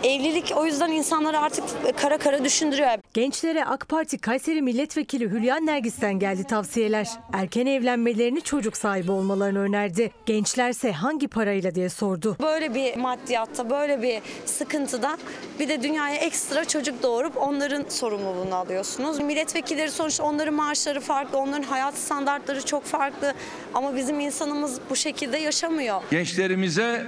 [0.05, 1.65] Evlilik o yüzden insanları artık
[1.97, 2.91] kara kara düşündürüyor.
[3.17, 7.09] Gençlere AK Parti Kayseri Milletvekili Hülya Nergis'ten geldi tavsiyeler.
[7.33, 10.11] Erken evlenmelerini çocuk sahibi olmalarını önerdi.
[10.27, 12.37] Gençlerse hangi parayla diye sordu.
[12.43, 15.19] Böyle bir maddiyatta, böyle bir sıkıntıda
[15.59, 19.21] bir de dünyaya ekstra çocuk doğurup onların sorumluluğunu alıyorsunuz.
[19.21, 23.35] Milletvekilleri sonuçta onların maaşları farklı, onların hayat standartları çok farklı
[23.75, 26.03] ama bizim insanımız bu şekilde yaşamıyor.
[26.11, 27.07] Gençlerimize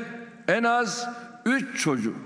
[0.48, 1.08] en az
[1.46, 2.16] 3 çocuk,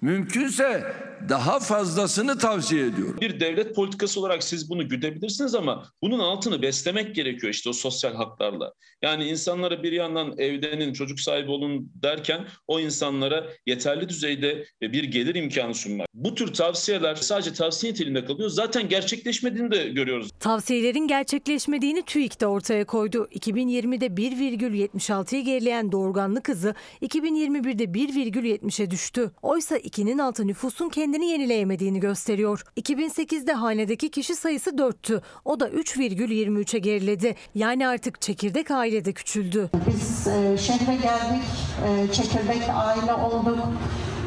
[0.00, 0.84] mümkünse
[1.28, 3.16] daha fazlasını tavsiye ediyorum.
[3.20, 8.14] Bir devlet politikası olarak siz bunu güdebilirsiniz ama bunun altını beslemek gerekiyor işte o sosyal
[8.14, 8.72] haklarla.
[9.02, 15.34] Yani insanlara bir yandan evlenin, çocuk sahibi olun derken o insanlara yeterli düzeyde bir gelir
[15.34, 16.08] imkanı sunmak.
[16.14, 18.50] Bu tür tavsiyeler sadece tavsiye niteliğinde kalıyor.
[18.50, 20.30] Zaten gerçekleşmediğini de görüyoruz.
[20.40, 23.28] Tavsiyelerin gerçekleşmediğini TÜİK de ortaya koydu.
[23.32, 29.30] 2020'de 1,76'yı gerileyen doğurganlık hızı 2021'de 1,70'e düştü.
[29.42, 32.62] Oysa 2'nin altı nüfusun kendini yenileyemediğini gösteriyor.
[32.76, 35.20] 2008'de hanedeki kişi sayısı 4'tü.
[35.44, 37.34] O da 3,23'e geriledi.
[37.54, 39.70] Yani artık çekirdek aile de küçüldü.
[39.86, 41.48] Biz e, şehre geldik,
[41.86, 43.58] e, çekirdek aile olduk.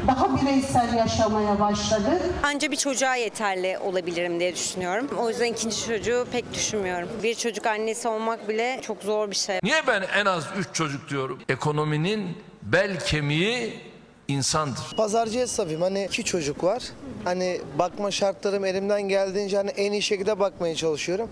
[0.06, 2.22] Daha bireysel yaşamaya başladık.
[2.42, 5.08] Anca bir çocuğa yeterli olabilirim diye düşünüyorum.
[5.18, 7.08] O yüzden ikinci çocuğu pek düşünmüyorum.
[7.22, 9.58] Bir çocuk annesi olmak bile çok zor bir şey.
[9.62, 11.38] Niye ben en az 3 çocuk diyorum?
[11.48, 13.91] Ekonominin bel kemiği
[14.32, 14.94] insandır.
[14.96, 15.80] Pazarcı hesabıyım.
[15.82, 16.82] Hani iki çocuk var.
[17.24, 21.28] Hani bakma şartlarım elimden geldiğince hani en iyi şekilde bakmaya çalışıyorum.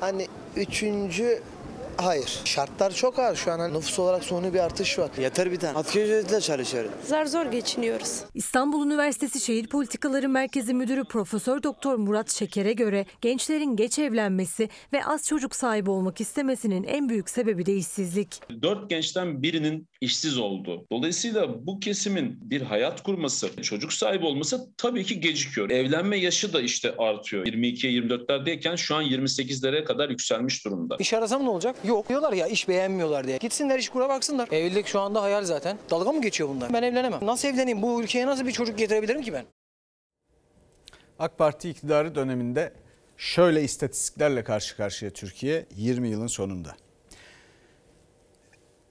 [0.00, 1.42] Hani üçüncü
[2.02, 2.40] Hayır.
[2.44, 3.74] Şartlar çok ağır şu an.
[3.74, 5.10] Nüfus olarak sonu bir artış var.
[5.20, 5.78] Yeter bir tane.
[5.78, 6.90] Asgari ücretle çalışıyorum.
[7.06, 8.20] Zar zor geçiniyoruz.
[8.34, 15.04] İstanbul Üniversitesi Şehir Politikaları Merkezi Müdürü Profesör Doktor Murat Şeker'e göre gençlerin geç evlenmesi ve
[15.04, 18.40] az çocuk sahibi olmak istemesinin en büyük sebebi de işsizlik.
[18.62, 20.86] Dört gençten birinin işsiz olduğu.
[20.92, 25.70] Dolayısıyla bu kesimin bir hayat kurması, çocuk sahibi olması tabii ki gecikiyor.
[25.70, 27.46] Evlenme yaşı da işte artıyor.
[27.46, 30.96] 22'ye 24'lerdeyken şu an 28'lere kadar yükselmiş durumda.
[30.98, 31.76] İş arasam ne olacak?
[31.88, 32.08] Yok.
[32.08, 33.36] Diyorlar ya iş beğenmiyorlar diye.
[33.36, 34.48] Gitsinler iş kura baksınlar.
[34.52, 35.78] Evlilik şu anda hayal zaten.
[35.90, 36.72] Dalga mı geçiyor bunlar?
[36.72, 37.26] Ben evlenemem.
[37.26, 37.82] Nasıl evleneyim?
[37.82, 39.44] Bu ülkeye nasıl bir çocuk getirebilirim ki ben?
[41.18, 42.72] AK Parti iktidarı döneminde
[43.16, 46.76] şöyle istatistiklerle karşı karşıya Türkiye 20 yılın sonunda.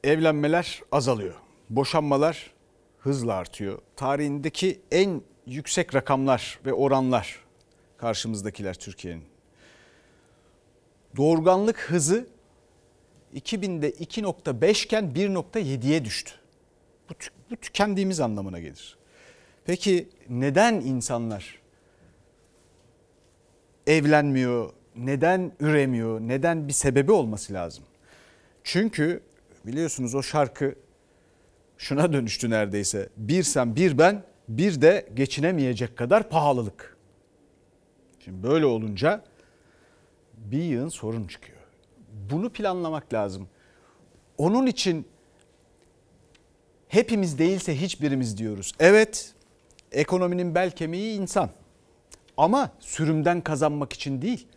[0.03, 1.35] Evlenmeler azalıyor.
[1.69, 2.53] Boşanmalar
[2.99, 3.79] hızla artıyor.
[3.95, 7.45] Tarihindeki en yüksek rakamlar ve oranlar
[7.97, 9.23] karşımızdakiler Türkiye'nin.
[11.17, 12.36] Doğurganlık hızı
[13.35, 16.31] 2000'de 2.5 iken 1.7'ye düştü.
[17.09, 17.13] Bu,
[17.51, 18.97] bu tükendiğimiz anlamına gelir.
[19.65, 21.61] Peki neden insanlar
[23.87, 27.83] evlenmiyor, neden üremiyor, neden bir sebebi olması lazım?
[28.63, 29.23] Çünkü
[29.65, 30.75] biliyorsunuz o şarkı
[31.77, 33.09] şuna dönüştü neredeyse.
[33.17, 36.97] Bir sen bir ben bir de geçinemeyecek kadar pahalılık.
[38.19, 39.23] Şimdi böyle olunca
[40.33, 41.56] bir yığın sorun çıkıyor.
[42.31, 43.47] Bunu planlamak lazım.
[44.37, 45.07] Onun için
[46.87, 48.71] hepimiz değilse hiçbirimiz diyoruz.
[48.79, 49.33] Evet
[49.91, 51.49] ekonominin bel kemiği insan
[52.37, 54.47] ama sürümden kazanmak için değil.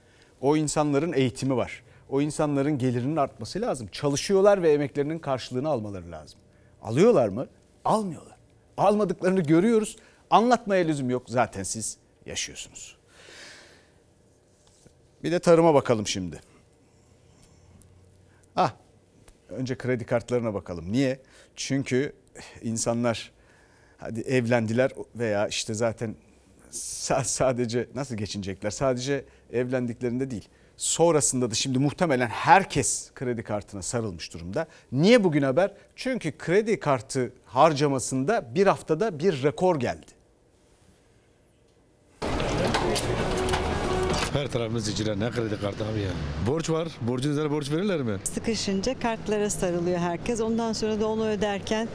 [0.40, 1.82] O insanların eğitimi var.
[2.08, 3.88] O insanların gelirinin artması lazım.
[3.92, 6.40] Çalışıyorlar ve emeklerinin karşılığını almaları lazım.
[6.82, 7.46] Alıyorlar mı?
[7.84, 8.36] Almıyorlar.
[8.76, 9.96] Almadıklarını görüyoruz.
[10.30, 11.22] Anlatmaya lüzum yok.
[11.28, 11.96] Zaten siz
[12.26, 12.96] yaşıyorsunuz.
[15.22, 16.40] Bir de tarıma bakalım şimdi.
[19.50, 20.92] Önce kredi kartlarına bakalım.
[20.92, 21.18] Niye?
[21.56, 22.12] Çünkü
[22.62, 23.32] insanlar
[23.98, 26.14] hadi evlendiler veya işte zaten
[27.24, 28.70] sadece nasıl geçinecekler?
[28.70, 30.48] Sadece evlendiklerinde değil.
[30.76, 34.66] Sonrasında da şimdi muhtemelen herkes kredi kartına sarılmış durumda.
[34.92, 35.72] Niye bugün haber?
[35.96, 40.19] Çünkü kredi kartı harcamasında bir haftada bir rekor geldi.
[44.32, 46.10] Her tarafımız icra ne kredi kartı abi ya.
[46.46, 46.88] Borç var.
[47.00, 48.18] Borcun üzerine borç verirler mi?
[48.24, 50.40] Sıkışınca kartlara sarılıyor herkes.
[50.40, 51.88] Ondan sonra da onu öderken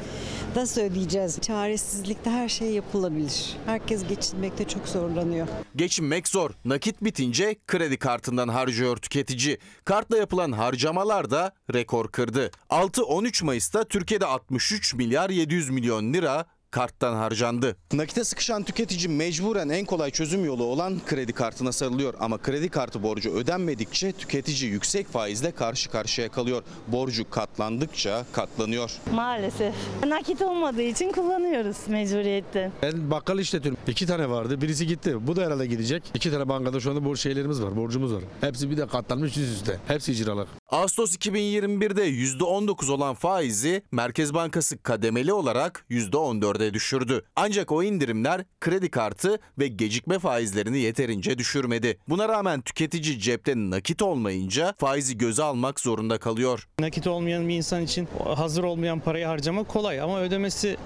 [0.56, 1.40] nasıl ödeyeceğiz?
[1.42, 3.56] Çaresizlikte her şey yapılabilir.
[3.66, 5.48] Herkes geçinmekte çok zorlanıyor.
[5.76, 6.52] Geçinmek zor.
[6.66, 9.58] Nakit bitince kredi kartından harcıyor tüketici.
[9.86, 12.52] Kartla yapılan harcamalar da rekor kırdı.
[12.70, 16.46] 6-13 Mayıs'ta Türkiye'de 63 milyar 700 milyon lira
[16.76, 17.76] karttan harcandı.
[17.94, 22.14] Nakite sıkışan tüketici mecburen en kolay çözüm yolu olan kredi kartına sarılıyor.
[22.20, 26.64] Ama kredi kartı borcu ödenmedikçe tüketici yüksek faizle karşı karşıya kalıyor.
[26.88, 28.92] Borcu katlandıkça katlanıyor.
[29.14, 29.74] Maalesef.
[30.08, 32.72] Nakit olmadığı için kullanıyoruz mecburiyetten.
[32.82, 33.80] Ben bakkal işletiyorum.
[33.88, 34.62] İki tane vardı.
[34.62, 35.28] Birisi gitti.
[35.28, 36.04] Bu da herhalde gidecek.
[36.14, 37.76] İki tane bankada şu anda borç şeylerimiz var.
[37.76, 38.24] Borcumuz var.
[38.42, 39.80] Hepsi bir de katlanmış yüz üste.
[39.88, 40.48] Hepsi icralık.
[40.70, 47.22] Ağustos 2021'de %19 olan faizi Merkez Bankası kademeli olarak %14'e düşürdü.
[47.36, 51.98] Ancak o indirimler kredi kartı ve gecikme faizlerini yeterince düşürmedi.
[52.10, 56.68] Buna rağmen tüketici cepte nakit olmayınca faizi göze almak zorunda kalıyor.
[56.80, 60.78] Nakit olmayan bir insan için hazır olmayan parayı harcamak kolay ama ödemesi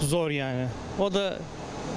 [0.00, 0.66] zor yani.
[0.98, 1.38] O da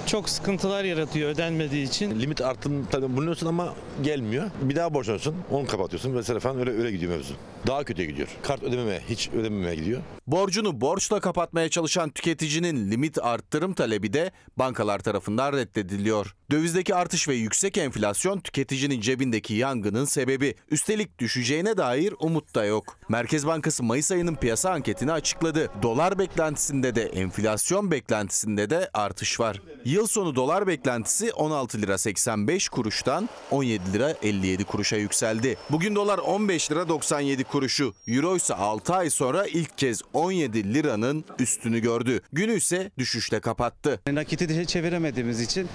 [0.08, 2.20] çok sıkıntılar yaratıyor ödenmediği için.
[2.20, 4.52] Limit arttığını tabii bulunuyorsun ama gelmiyor.
[4.62, 7.34] Bir daha borçlanıyorsun, onu kapatıyorsun vesaire falan öyle öyle gidiyor mevzu.
[7.68, 8.28] Daha kötüye gidiyor.
[8.44, 10.02] Kart ödememeye, hiç ödememeye gidiyor.
[10.28, 16.36] Borcunu borçla kapatmaya çalışan tüketicinin limit arttırım talebi de bankalar tarafından reddediliyor.
[16.52, 20.56] Dövizdeki artış ve yüksek enflasyon tüketicinin cebindeki yangının sebebi.
[20.72, 23.00] Üstelik düşeceğine dair umut da yok.
[23.10, 25.72] Merkez Bankası Mayıs ayının piyasa anketini açıkladı.
[25.82, 29.62] Dolar beklentisinde de enflasyon beklentisinde de artış var.
[29.86, 35.58] Yıl sonu dolar beklentisi 16 lira 85 kuruştan 17 lira 57 kuruşa yükseldi.
[35.70, 37.94] Bugün dolar 15 lira 97 kuruşu.
[38.08, 42.22] Euro ise 6 ay sonra ilk kez 17 liranın üstünü gördü.
[42.34, 44.02] Günü ise düşüşle kapattı.
[44.08, 45.70] Nakiti çeviremediğimiz için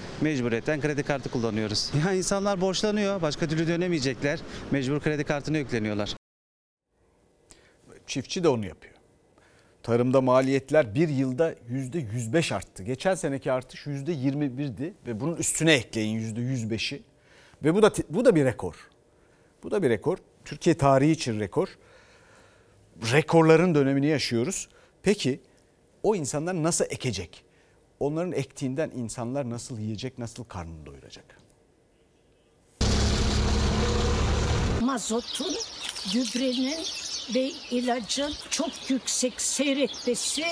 [0.67, 1.91] mecburiyetten kredi kartı kullanıyoruz.
[2.05, 3.21] Ya insanlar borçlanıyor.
[3.21, 4.39] Başka türlü dönemeyecekler.
[4.71, 6.15] Mecbur kredi kartına yükleniyorlar.
[8.07, 8.93] Çiftçi de onu yapıyor.
[9.83, 12.83] Tarımda maliyetler bir yılda %105 arttı.
[12.83, 17.01] Geçen seneki artış %21'di ve bunun üstüne ekleyin %105'i.
[17.63, 18.75] Ve bu da bu da bir rekor.
[19.63, 20.17] Bu da bir rekor.
[20.45, 21.67] Türkiye tarihi için rekor.
[23.11, 24.69] Rekorların dönemini yaşıyoruz.
[25.03, 25.39] Peki
[26.03, 27.43] o insanlar nasıl ekecek?
[28.03, 31.39] Onların ektiğinden insanlar nasıl yiyecek, nasıl karnını doyuracak?
[34.81, 35.55] Mazotun,
[36.13, 36.83] gübrenin
[37.35, 40.43] ve ilacın çok yüksek seyretmesi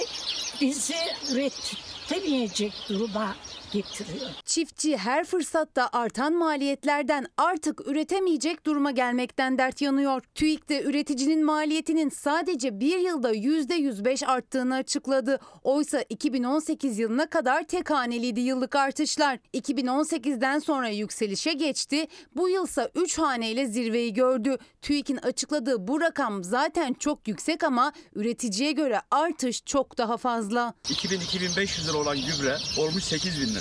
[0.61, 0.95] bizi
[1.31, 3.35] üretemeyecek duruma
[3.71, 4.29] getiriyor.
[4.45, 10.21] Çiftçi her fırsatta artan maliyetlerden artık üretemeyecek duruma gelmekten dert yanıyor.
[10.35, 15.39] TÜİK de üreticinin maliyetinin sadece bir yılda %105 arttığını açıkladı.
[15.63, 19.39] Oysa 2018 yılına kadar tek haneliydi yıllık artışlar.
[19.53, 22.07] 2018'den sonra yükselişe geçti.
[22.35, 24.57] Bu yılsa 3 haneyle zirveyi gördü.
[24.81, 30.73] TÜİK'in açıkladığı bu rakam zaten çok yüksek ama üreticiye göre artış çok daha fazla.
[30.83, 33.60] 2000-2500 lira olan gübre olmuş 8 bin lira.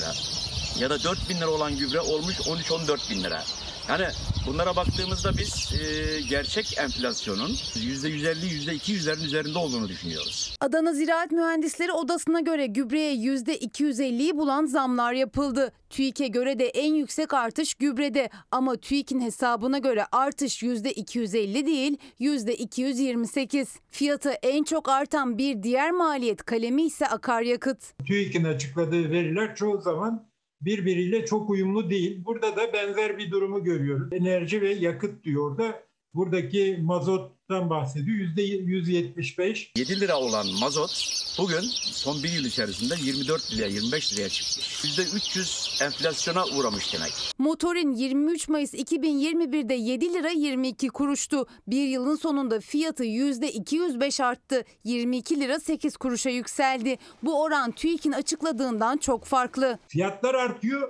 [0.78, 3.44] Ya da 4 bin lira olan gübre olmuş 13-14 bin lira.
[3.88, 4.06] Yani
[4.46, 10.57] bunlara baktığımızda biz e, gerçek enflasyonun %150, %200'lerin üzerinde olduğunu düşünüyoruz.
[10.61, 15.72] Adana Ziraat Mühendisleri Odası'na göre gübreye %250'yi bulan zamlar yapıldı.
[15.90, 23.66] TÜİK'e göre de en yüksek artış gübrede ama TÜİK'in hesabına göre artış %250 değil %228.
[23.90, 27.79] Fiyatı en çok artan bir diğer maliyet kalemi ise akaryakıt.
[28.07, 30.30] TÜİK'in açıkladığı veriler çoğu zaman
[30.61, 32.25] birbiriyle çok uyumlu değil.
[32.25, 34.12] Burada da benzer bir durumu görüyoruz.
[34.12, 35.83] Enerji ve yakıt diyor da
[36.14, 38.16] Buradaki mazottan bahsediyor.
[38.16, 39.73] Yüzde 175.
[39.77, 40.90] 7 lira olan mazot
[41.38, 44.85] bugün son bir yıl içerisinde 24 liraya 25 liraya çıkmış.
[44.99, 47.12] %300 enflasyona uğramış demek.
[47.38, 51.46] Motorin 23 Mayıs 2021'de 7 lira 22 kuruştu.
[51.66, 54.64] Bir yılın sonunda fiyatı %205 arttı.
[54.85, 56.99] 22 lira 8 kuruşa yükseldi.
[57.23, 59.79] Bu oran TÜİK'in açıkladığından çok farklı.
[59.88, 60.88] Fiyatlar artıyor.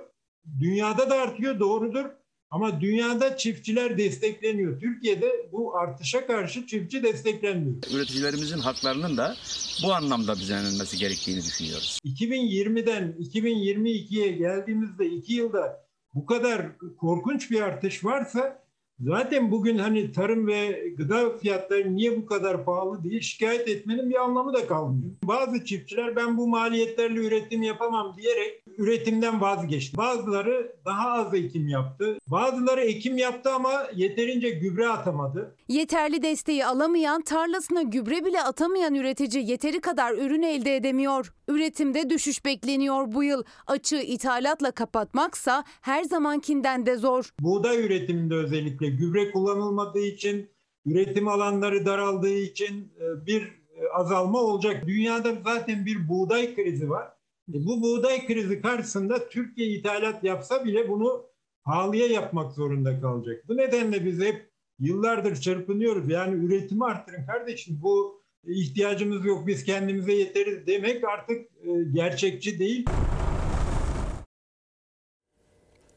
[0.59, 2.05] Dünyada da artıyor doğrudur.
[2.51, 4.79] Ama dünyada çiftçiler destekleniyor.
[4.79, 7.75] Türkiye'de bu artışa karşı çiftçi desteklenmiyor.
[7.93, 9.35] Üreticilerimizin haklarının da
[9.83, 11.99] bu anlamda düzenlenmesi gerektiğini düşünüyoruz.
[12.05, 16.61] 2020'den 2022'ye geldiğimizde iki yılda bu kadar
[16.99, 18.63] korkunç bir artış varsa
[19.05, 24.15] zaten bugün hani tarım ve gıda fiyatları niye bu kadar pahalı diye şikayet etmenin bir
[24.23, 25.11] anlamı da kalmıyor.
[25.23, 29.97] Bazı çiftçiler ben bu maliyetlerle üretim yapamam diyerek üretimden vazgeçti.
[29.97, 32.17] Bazıları daha az ekim yaptı.
[32.27, 35.55] Bazıları ekim yaptı ama yeterince gübre atamadı.
[35.67, 41.33] Yeterli desteği alamayan, tarlasına gübre bile atamayan üretici yeteri kadar ürün elde edemiyor.
[41.51, 43.43] Üretimde düşüş bekleniyor bu yıl.
[43.67, 47.29] Açığı ithalatla kapatmaksa her zamankinden de zor.
[47.39, 50.49] Buğday üretiminde özellikle gübre kullanılmadığı için,
[50.85, 54.87] üretim alanları daraldığı için e, bir e, azalma olacak.
[54.87, 57.07] Dünyada zaten bir buğday krizi var.
[57.53, 61.25] E, Bu buğday krizi karşısında Türkiye ithalat yapsa bile bunu
[61.63, 63.43] pahalıya yapmak zorunda kalacak.
[63.47, 66.09] Bu nedenle biz hep yıllardır çırpınıyoruz.
[66.09, 72.85] Yani üretimi arttırın kardeşim bu ihtiyacımız yok biz kendimize yeteriz demek artık e, gerçekçi değil.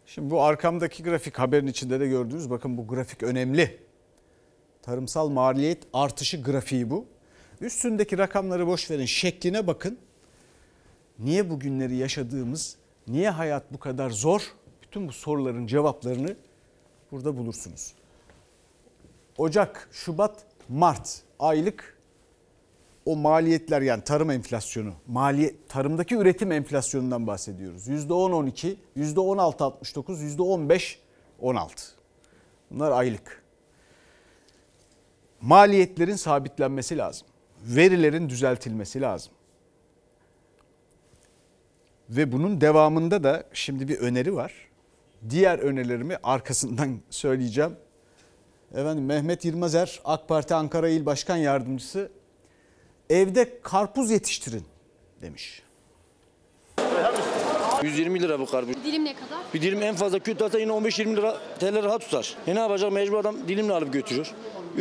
[0.07, 3.79] Şimdi bu arkamdaki grafik haberin içinde de gördüğünüz bakın bu grafik önemli.
[4.83, 7.07] Tarımsal maliyet artışı grafiği bu.
[7.61, 9.99] Üstündeki rakamları boş verin şekline bakın.
[11.19, 12.77] Niye bu günleri yaşadığımız,
[13.09, 14.43] niye hayat bu kadar zor?
[14.83, 16.37] Bütün bu soruların cevaplarını
[17.13, 17.95] burada bulursunuz.
[19.39, 21.94] Ocak, Şubat, Mart aylık
[23.07, 27.89] o maliyetler yani tarım enflasyonu, maliyet, tarımdaki üretim enflasyonundan bahsediyoruz.
[27.89, 30.97] %10-12, %16-69,
[31.41, 31.69] %15-16.
[32.71, 33.43] Bunlar aylık.
[35.41, 37.27] Maliyetlerin sabitlenmesi lazım.
[37.63, 39.33] Verilerin düzeltilmesi lazım.
[42.11, 44.53] Ve bunun devamında da şimdi bir öneri var.
[45.31, 47.77] Diğer önerilerimi arkasından söyleyeceğim.
[48.75, 52.11] Efendim Mehmet Yılmazer AK Parti Ankara İl Başkan Yardımcısı
[53.15, 54.65] evde karpuz yetiştirin
[55.23, 55.63] demiş.
[57.83, 58.85] 120 lira bu karpuz.
[58.85, 59.39] Dilim ne kadar?
[59.55, 62.37] Bir dilim en fazla kötü atsa yine 15-20 lira TL rahat tutar.
[62.47, 64.31] E ne yapacak mecbur adam dilimle alıp götürür.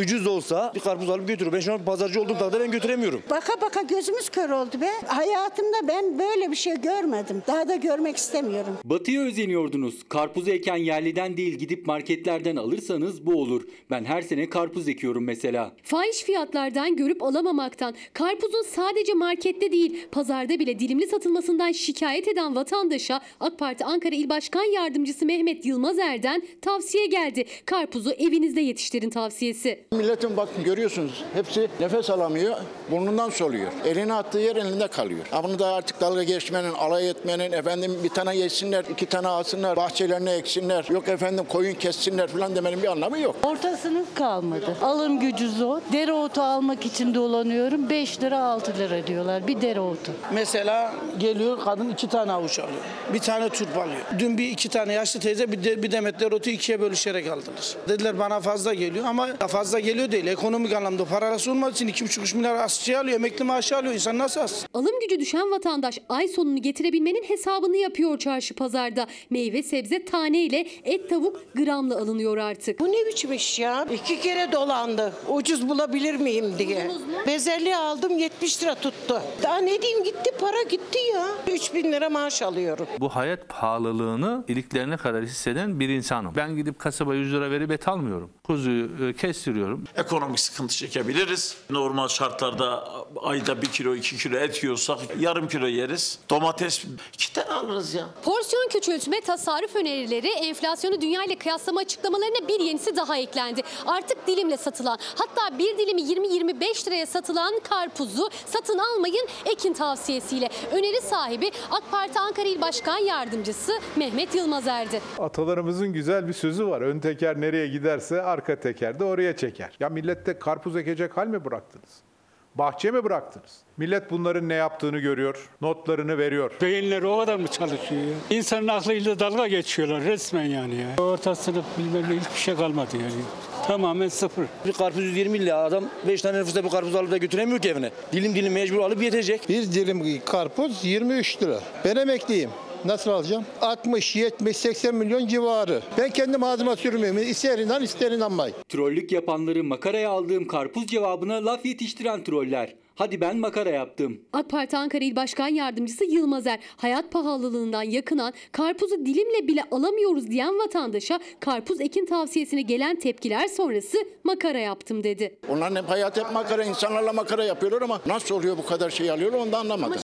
[0.01, 1.51] Ucuz olsa bir karpuz alıp götürür.
[1.53, 3.21] Ben şu an pazarcı olduğum takdirde ben götüremiyorum.
[3.29, 4.89] Baka baka gözümüz kör oldu be.
[5.05, 7.43] Hayatımda ben böyle bir şey görmedim.
[7.47, 8.77] Daha da görmek istemiyorum.
[8.83, 10.03] Batıya özeniyordunuz.
[10.09, 13.63] Karpuzu eken yerliden değil gidip marketlerden alırsanız bu olur.
[13.91, 15.71] Ben her sene karpuz ekiyorum mesela.
[15.83, 23.21] Fahiş fiyatlardan görüp alamamaktan, karpuzun sadece markette değil, pazarda bile dilimli satılmasından şikayet eden vatandaşa
[23.39, 27.45] AK Parti Ankara İl Başkan Yardımcısı Mehmet Yılmaz Er'den tavsiye geldi.
[27.65, 29.82] Karpuzu evinizde yetiştirin tavsiyesi.
[29.93, 32.55] Milletin bakın görüyorsunuz hepsi nefes alamıyor,
[32.91, 33.71] burnundan soluyor.
[33.85, 35.25] Eline attığı yer elinde kalıyor.
[35.31, 39.75] Ha bunu da artık dalga geçmenin, alay etmenin, efendim bir tane yesinler, iki tane alsınlar,
[39.75, 43.35] bahçelerine eksinler, yok efendim koyun kessinler falan demenin bir anlamı yok.
[43.43, 44.75] Orta sınıf kalmadı.
[44.81, 45.81] Alım gücü zor.
[45.93, 47.89] Dereotu almak için dolanıyorum.
[47.89, 50.11] 5 lira 6 lira diyorlar bir dereotu.
[50.33, 52.77] Mesela geliyor kadın iki tane avuç alıyor.
[53.13, 54.01] Bir tane turp alıyor.
[54.19, 57.75] Dün bir iki tane yaşlı teyze bir, de, bir demet dereotu ikiye bölüşerek aldılar.
[57.87, 60.27] Dediler bana fazla geliyor ama fazla geliyor değil.
[60.27, 63.93] Ekonomik anlamda parası olmadığı için iki buçuk üç milyar asçı alıyor, emekli maaşı alıyor.
[63.93, 64.67] İnsan nasıl alsın?
[64.73, 69.07] Alım gücü düşen vatandaş ay sonunu getirebilmenin hesabını yapıyor çarşı pazarda.
[69.29, 72.79] Meyve sebze taneyle, et tavuk gramla alınıyor artık.
[72.79, 73.85] Bu ne biçim iş ya?
[73.93, 75.13] İki kere dolandı.
[75.29, 76.91] Ucuz bulabilir miyim diye.
[77.27, 79.21] Bezelye aldım 70 lira tuttu.
[79.43, 81.25] Daha ne diyeyim gitti para gitti ya.
[81.53, 82.87] 3 bin lira maaş alıyorum.
[82.99, 86.33] Bu hayat pahalılığını iliklerine kadar hisseden bir insanım.
[86.35, 88.29] Ben gidip kasaba 100 lira verip et almıyorum.
[88.43, 89.13] Kuzuyu e,
[89.53, 89.83] kestiriyorum.
[89.95, 91.57] Ekonomik sıkıntı çekebiliriz.
[91.69, 92.83] Normal şartlarda
[93.21, 96.19] ayda bir kilo iki kilo et yiyorsak yarım kilo yeriz.
[96.29, 98.05] Domates iki tane alırız ya.
[98.23, 103.61] Porsiyon küçültme, tasarruf önerileri, enflasyonu dünya ile kıyaslama açıklamalarına bir yenisi daha eklendi.
[103.85, 110.49] Artık dilimle satılan, hatta bir dilimi 20-25 liraya satılan karpuzu satın almayın ekin tavsiyesiyle.
[110.71, 115.01] Öneri sahibi AK Parti Ankara İl Başkan Yardımcısı Mehmet Yılmazer'di.
[115.19, 116.81] Atalarımızın güzel bir sözü var.
[116.81, 119.71] Ön teker nereye giderse arka teker de oraya çeker.
[119.79, 122.12] Ya millette karpuz ekecek hal mi bıraktınız?
[122.55, 123.57] Bahçe mi bıraktınız?
[123.77, 126.51] Millet bunların ne yaptığını görüyor, notlarını veriyor.
[126.61, 128.37] Beyinleri o kadar mı çalışıyor ya?
[128.37, 131.03] İnsanın aklıyla dalga geçiyorlar resmen yani ya.
[131.03, 133.21] Orta sınıf bilmem ne hiçbir şey kalmadı yani.
[133.67, 134.45] Tamamen sıfır.
[134.65, 135.55] Bir karpuz 120 lira.
[135.55, 137.91] Adam 5 tane nüfusta bir karpuz alıp da götüremiyor ki evine.
[138.11, 139.49] Dilim dilim mecbur alıp yetecek.
[139.49, 141.59] Bir dilim karpuz 23 lira.
[141.85, 142.49] Ben emekliyim.
[142.85, 143.45] Nasıl alacağım?
[143.61, 145.81] 60, 70, 80 milyon civarı.
[145.97, 147.17] Ben kendim ağzıma sürmüyorum.
[147.17, 148.55] İster inan ister inanmayın.
[148.69, 152.75] Trollük yapanları makaraya aldığım karpuz cevabına laf yetiştiren troller.
[152.95, 154.21] Hadi ben makara yaptım.
[154.33, 160.59] AK Parti Ankara İl Başkan Yardımcısı Yılmazer hayat pahalılığından yakınan karpuzu dilimle bile alamıyoruz diyen
[160.59, 165.39] vatandaşa karpuz ekin tavsiyesine gelen tepkiler sonrası makara yaptım dedi.
[165.49, 169.39] Onların hep hayat hep makara, insanlarla makara yapıyorlar ama nasıl oluyor bu kadar şey alıyorlar
[169.39, 170.02] onu da anlamadım.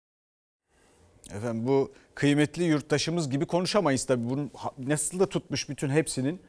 [1.36, 4.30] Efendim bu kıymetli yurttaşımız gibi konuşamayız tabii.
[4.30, 6.40] Bunun nasıl da tutmuş bütün hepsinin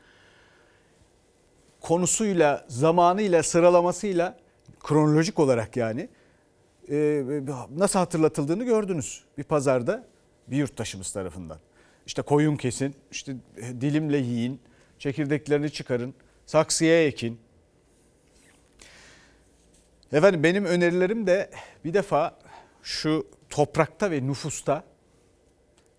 [1.82, 4.38] konusuyla, zamanıyla, sıralamasıyla
[4.80, 6.10] kronolojik olarak yani
[6.90, 7.24] e,
[7.76, 10.08] nasıl hatırlatıldığını gördünüz bir pazarda
[10.48, 11.58] bir yurttaşımız tarafından.
[12.06, 13.36] İşte koyun kesin, işte
[13.82, 14.60] dilimle yiyin,
[15.00, 16.14] çekirdeklerini çıkarın,
[16.46, 17.40] saksıya ekin.
[20.14, 21.50] Efendim benim önerilerim de
[21.86, 22.40] bir defa
[22.84, 24.84] şu toprakta ve nüfusta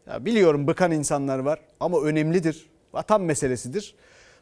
[0.07, 2.67] ya biliyorum bıkan insanlar var ama önemlidir.
[2.93, 3.95] Vatan meselesidir.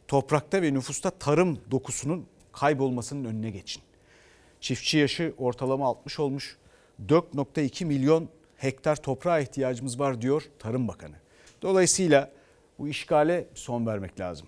[0.08, 3.82] Toprakta ve nüfusta tarım dokusunun kaybolmasının önüne geçin.
[4.60, 6.56] Çiftçi yaşı ortalama 60 olmuş.
[7.06, 11.16] 4.2 milyon hektar toprağa ihtiyacımız var diyor Tarım Bakanı.
[11.62, 12.32] Dolayısıyla
[12.78, 14.46] bu işgale son vermek lazım.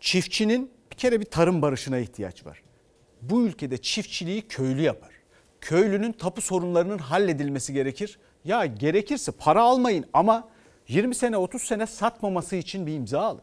[0.00, 2.62] Çiftçinin bir kere bir tarım barışına ihtiyaç var.
[3.22, 5.17] Bu ülkede çiftçiliği köylü yapar.
[5.60, 8.18] Köylünün tapu sorunlarının halledilmesi gerekir.
[8.44, 10.48] Ya gerekirse para almayın ama
[10.88, 13.42] 20 sene 30 sene satmaması için bir imza alın.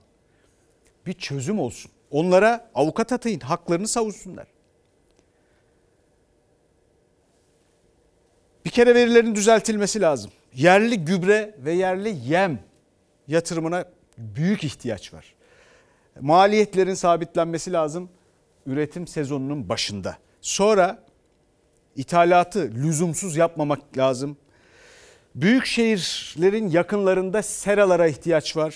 [1.06, 1.92] Bir çözüm olsun.
[2.12, 4.48] Onlara avukat atayın, haklarını savunsunlar.
[8.66, 10.32] Bir kere verilerin düzeltilmesi lazım.
[10.54, 12.60] Yerli gübre ve yerli yem
[13.28, 13.86] yatırımına
[14.18, 15.36] büyük ihtiyaç var.
[16.22, 18.10] Maliyetlerin sabitlenmesi lazım
[18.66, 20.18] üretim sezonunun başında.
[20.42, 21.05] Sonra
[21.96, 24.38] ithalatı lüzumsuz yapmamak lazım.
[25.36, 28.76] Büyük şehirlerin yakınlarında seralara ihtiyaç var.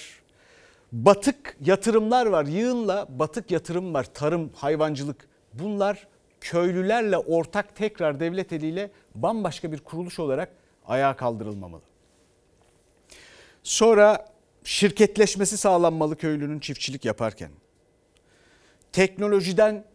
[0.92, 2.46] Batık yatırımlar var.
[2.46, 4.04] Yığınla batık yatırım var.
[4.14, 5.28] Tarım, hayvancılık.
[5.54, 6.08] Bunlar
[6.42, 10.50] köylülerle ortak tekrar devlet eliyle bambaşka bir kuruluş olarak
[10.88, 11.82] ayağa kaldırılmamalı.
[13.64, 14.26] Sonra
[14.64, 17.52] şirketleşmesi sağlanmalı köylünün çiftçilik yaparken.
[18.92, 19.86] Teknolojiden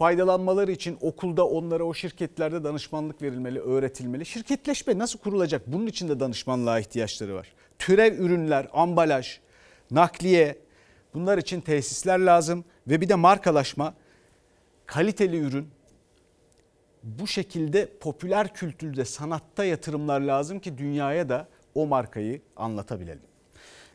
[0.00, 4.26] faydalanmaları için okulda onlara o şirketlerde danışmanlık verilmeli, öğretilmeli.
[4.26, 5.62] Şirketleşme nasıl kurulacak?
[5.66, 7.52] Bunun için de danışmanlığa ihtiyaçları var.
[7.78, 9.40] Türev ürünler, ambalaj,
[9.90, 10.58] nakliye
[11.14, 13.94] bunlar için tesisler lazım ve bir de markalaşma,
[14.86, 15.68] kaliteli ürün.
[17.02, 23.22] Bu şekilde popüler kültürde, sanatta yatırımlar lazım ki dünyaya da o markayı anlatabilelim.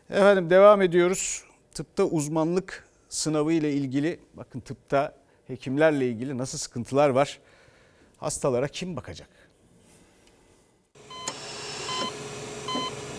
[0.09, 1.43] Efendim devam ediyoruz.
[1.73, 7.39] Tıpta uzmanlık sınavı ile ilgili bakın tıpta hekimlerle ilgili nasıl sıkıntılar var?
[8.17, 9.29] Hastalara kim bakacak?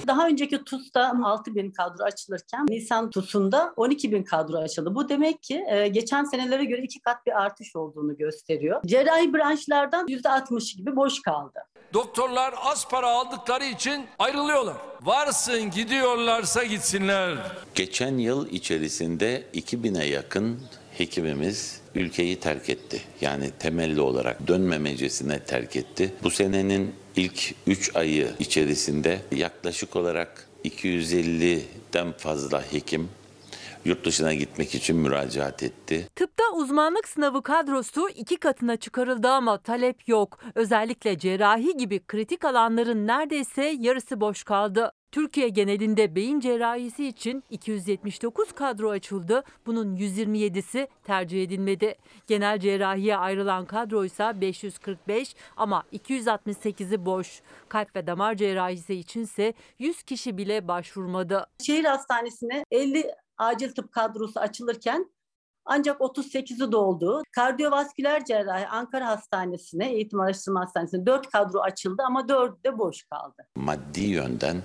[0.06, 4.94] Daha önceki TUS'ta 6 bin kadro açılırken Nisan TUS'unda 12 bin kadro açıldı.
[4.94, 8.82] Bu demek ki e, geçen senelere göre iki kat bir artış olduğunu gösteriyor.
[8.86, 11.58] Cerrahi branşlardan %60 gibi boş kaldı.
[11.94, 14.76] Doktorlar az para aldıkları için ayrılıyorlar.
[15.02, 17.36] Varsın gidiyorlarsa gitsinler.
[17.74, 20.60] Geçen yıl içerisinde 2000'e yakın
[20.98, 23.00] hekimimiz ülkeyi terk etti.
[23.20, 26.12] Yani temelli olarak dönmemecesine terk etti.
[26.22, 33.08] Bu senenin ilk 3 ayı içerisinde yaklaşık olarak 250'den fazla hekim
[33.86, 36.08] yurt dışına gitmek için müracaat etti.
[36.14, 40.38] Tıpta uzmanlık sınavı kadrosu iki katına çıkarıldı ama talep yok.
[40.54, 44.92] Özellikle cerrahi gibi kritik alanların neredeyse yarısı boş kaldı.
[45.12, 49.44] Türkiye genelinde beyin cerrahisi için 279 kadro açıldı.
[49.66, 51.94] Bunun 127'si tercih edilmedi.
[52.26, 57.42] Genel cerrahiye ayrılan kadro ise 545 ama 268'i boş.
[57.68, 61.46] Kalp ve damar cerrahisi içinse 100 kişi bile başvurmadı.
[61.66, 63.06] Şehir hastanesine 50
[63.38, 65.10] acil tıp kadrosu açılırken
[65.64, 67.22] ancak 38'i doldu.
[67.32, 73.46] Kardiyovasküler cerrahi Ankara Hastanesi'ne, Eğitim Araştırma Hastanesi'ne 4 kadro açıldı ama 4'ü de boş kaldı.
[73.56, 74.62] Maddi yönden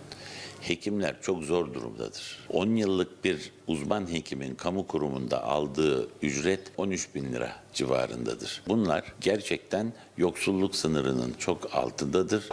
[0.61, 2.47] hekimler çok zor durumdadır.
[2.49, 8.63] 10 yıllık bir uzman hekimin kamu kurumunda aldığı ücret 13 bin lira civarındadır.
[8.67, 12.49] Bunlar gerçekten yoksulluk sınırının çok altındadır.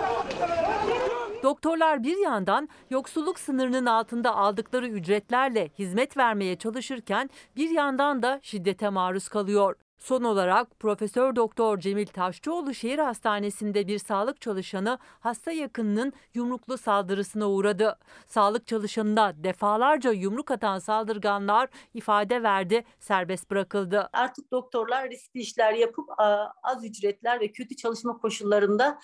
[1.49, 8.89] Doktorlar bir yandan yoksulluk sınırının altında aldıkları ücretlerle hizmet vermeye çalışırken bir yandan da şiddete
[8.89, 9.77] maruz kalıyor.
[9.99, 17.51] Son olarak Profesör Doktor Cemil Taşçıoğlu Şehir Hastanesi'nde bir sağlık çalışanı hasta yakınının yumruklu saldırısına
[17.51, 17.99] uğradı.
[18.27, 24.09] Sağlık çalışanına defalarca yumruk atan saldırganlar ifade verdi, serbest bırakıldı.
[24.13, 26.09] Artık doktorlar riskli işler yapıp
[26.63, 28.99] az ücretler ve kötü çalışma koşullarında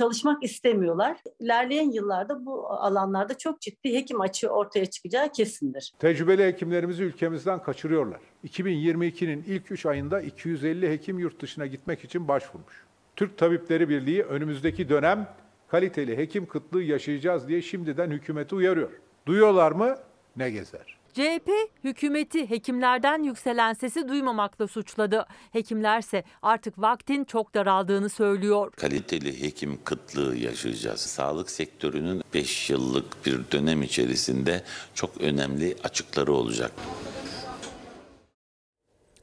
[0.00, 1.16] çalışmak istemiyorlar.
[1.40, 5.92] İlerleyen yıllarda bu alanlarda çok ciddi hekim açığı ortaya çıkacağı kesindir.
[5.98, 8.20] Tecrübeli hekimlerimizi ülkemizden kaçırıyorlar.
[8.46, 12.84] 2022'nin ilk 3 ayında 250 hekim yurt dışına gitmek için başvurmuş.
[13.16, 15.28] Türk Tabipleri Birliği önümüzdeki dönem
[15.68, 18.90] kaliteli hekim kıtlığı yaşayacağız diye şimdiden hükümeti uyarıyor.
[19.26, 19.96] Duyuyorlar mı?
[20.36, 20.99] Ne gezer.
[21.14, 21.50] CHP
[21.84, 25.26] hükümeti hekimlerden yükselen sesi duymamakla suçladı.
[25.52, 28.72] Hekimlerse artık vaktin çok daraldığını söylüyor.
[28.72, 31.00] Kaliteli hekim kıtlığı yaşayacağız.
[31.00, 34.62] Sağlık sektörünün 5 yıllık bir dönem içerisinde
[34.94, 36.72] çok önemli açıkları olacak.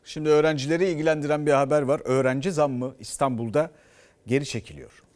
[0.05, 2.01] Şimdi öğrencileri ilgilendiren bir haber var.
[2.05, 3.71] Öğrenci zammı İstanbul'da
[4.27, 5.07] geri çekiliyor.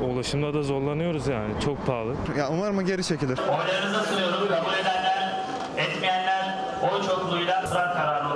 [0.00, 1.60] Ulaşımda da zorlanıyoruz yani.
[1.64, 2.14] Çok pahalı.
[2.38, 3.38] Ya umarım geri çekilir.
[3.38, 4.48] Oylarınıza sunuyorum.
[4.48, 5.40] Kabul edenler,
[5.76, 8.33] etmeyenler oy çokluğuyla ısrar edilmiştir.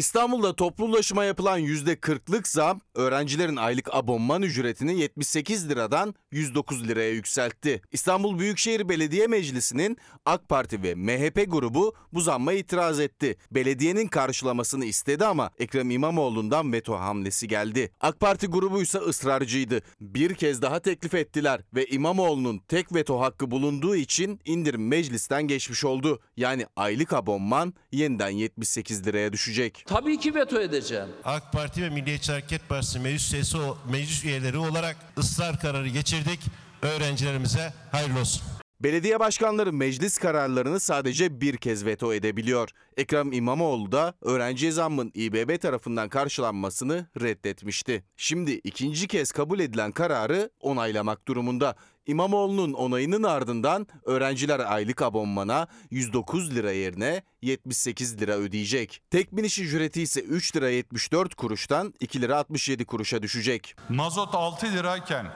[0.00, 7.82] İstanbul'da toplu ulaşıma yapılan %40'lık zam öğrencilerin aylık abonman ücretini 78 liradan 109 liraya yükseltti.
[7.92, 9.96] İstanbul Büyükşehir Belediye Meclisi'nin
[10.26, 13.36] AK Parti ve MHP grubu bu zamma itiraz etti.
[13.50, 17.90] Belediyenin karşılamasını istedi ama Ekrem İmamoğlu'ndan veto hamlesi geldi.
[18.00, 19.80] AK Parti grubu ise ısrarcıydı.
[20.00, 25.84] Bir kez daha teklif ettiler ve İmamoğlu'nun tek veto hakkı bulunduğu için indirim meclisten geçmiş
[25.84, 26.20] oldu.
[26.36, 29.84] Yani aylık abonman yeniden 78 liraya düşecek.
[29.90, 31.08] Tabii ki veto edeceğim.
[31.24, 33.56] AK Parti ve Milliyetçi Hareket Partisi meclis üyesi,
[33.90, 36.40] meclis üyeleri olarak ısrar kararı geçirdik.
[36.82, 38.42] Öğrencilerimize hayırlı olsun.
[38.80, 42.68] Belediye başkanları meclis kararlarını sadece bir kez veto edebiliyor.
[42.96, 48.04] Ekrem İmamoğlu da öğrenci zammın İBB tarafından karşılanmasını reddetmişti.
[48.16, 51.74] Şimdi ikinci kez kabul edilen kararı onaylamak durumunda.
[52.10, 59.02] İmamoğlu'nun onayının ardından öğrenciler aylık abonmana 109 lira yerine 78 lira ödeyecek.
[59.10, 63.76] Tek biniş ücreti ise 3 lira 74 kuruştan 2 lira 67 kuruşa düşecek.
[63.88, 65.26] Mazot 6 lirayken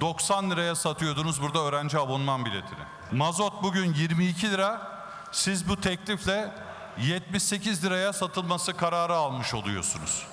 [0.00, 2.84] 90 liraya satıyordunuz burada öğrenci abonman biletini.
[3.12, 5.00] Mazot bugün 22 lira.
[5.32, 6.52] Siz bu teklifle
[6.98, 10.26] 78 liraya satılması kararı almış oluyorsunuz.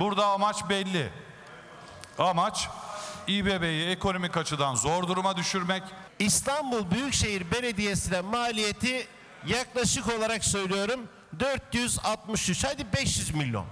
[0.00, 1.12] Burada amaç belli.
[2.18, 2.68] Amaç
[3.28, 5.82] İBB'yi ekonomik açıdan zor duruma düşürmek.
[6.18, 9.06] İstanbul Büyükşehir Belediyesi'ne maliyeti
[9.46, 11.00] yaklaşık olarak söylüyorum
[11.40, 13.66] 463 hadi 500 milyon.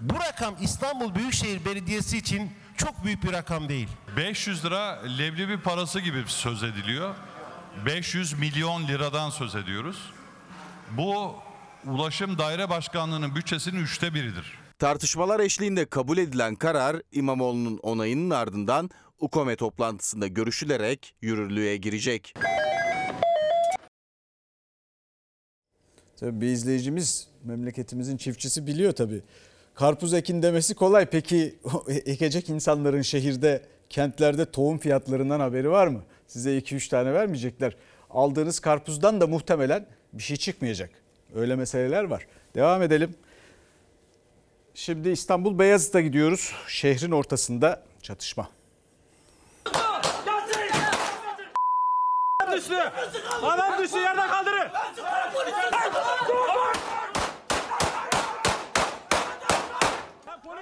[0.00, 3.88] Bu rakam İstanbul Büyükşehir Belediyesi için çok büyük bir rakam değil.
[4.16, 7.14] 500 lira leblebi parası gibi söz ediliyor.
[7.86, 9.96] 500 milyon liradan söz ediyoruz.
[10.90, 11.36] Bu
[11.84, 14.61] Ulaşım Daire Başkanlığı'nın bütçesinin üçte biridir.
[14.82, 22.34] Tartışmalar eşliğinde kabul edilen karar İmamoğlu'nun onayının ardından UKOME toplantısında görüşülerek yürürlüğe girecek.
[26.16, 29.22] Tabii bir izleyicimiz memleketimizin çiftçisi biliyor tabii.
[29.74, 31.06] Karpuz ekin demesi kolay.
[31.06, 31.58] Peki
[31.88, 36.02] ekecek insanların şehirde, kentlerde tohum fiyatlarından haberi var mı?
[36.26, 37.76] Size 2-3 tane vermeyecekler.
[38.10, 40.90] Aldığınız karpuzdan da muhtemelen bir şey çıkmayacak.
[41.34, 42.26] Öyle meseleler var.
[42.54, 43.14] Devam edelim.
[44.74, 46.52] Şimdi İstanbul Beyazıt'a gidiyoruz.
[46.68, 48.48] Şehrin ortasında çatışma.
[52.56, 52.74] düştü.
[53.42, 54.68] Adam düştü yerden kaldırın.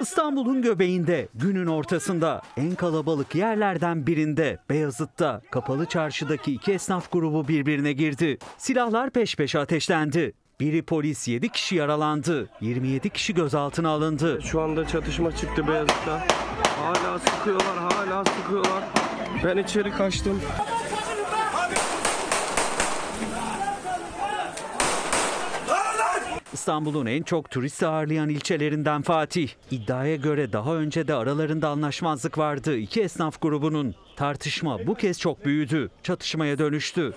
[0.01, 7.93] İstanbul'un göbeğinde, günün ortasında, en kalabalık yerlerden birinde, Beyazıt'ta, kapalı çarşıdaki iki esnaf grubu birbirine
[7.93, 8.39] girdi.
[8.59, 10.33] Silahlar peş peşe ateşlendi.
[10.61, 12.49] Biri polis 7 kişi yaralandı.
[12.61, 14.41] 27 kişi gözaltına alındı.
[14.43, 16.27] Şu anda çatışma çıktı Beyazıt'ta.
[16.83, 18.85] Hala sıkıyorlar, hala sıkıyorlar.
[19.45, 20.41] Ben içeri kaçtım.
[26.53, 29.49] İstanbul'un en çok turist ağırlayan ilçelerinden Fatih.
[29.71, 33.95] İddiaya göre daha önce de aralarında anlaşmazlık vardı iki esnaf grubunun.
[34.17, 35.91] Tartışma bu kez çok büyüdü.
[36.03, 37.13] Çatışmaya dönüştü.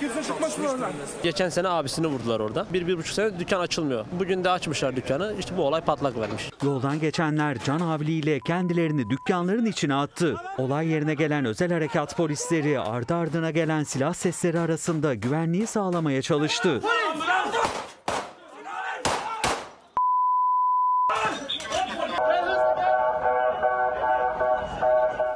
[0.00, 0.92] Kimse çıkmasın oradan.
[1.22, 2.66] Geçen sene abisini vurdular orada.
[2.72, 4.04] Bir, bir buçuk sene dükkan açılmıyor.
[4.12, 5.34] Bugün de açmışlar dükkanı.
[5.38, 6.50] İşte bu olay patlak vermiş.
[6.62, 10.36] Yoldan geçenler can havliyle kendilerini dükkanların içine attı.
[10.58, 16.80] Olay yerine gelen özel harekat polisleri ardı ardına gelen silah sesleri arasında güvenliği sağlamaya çalıştı.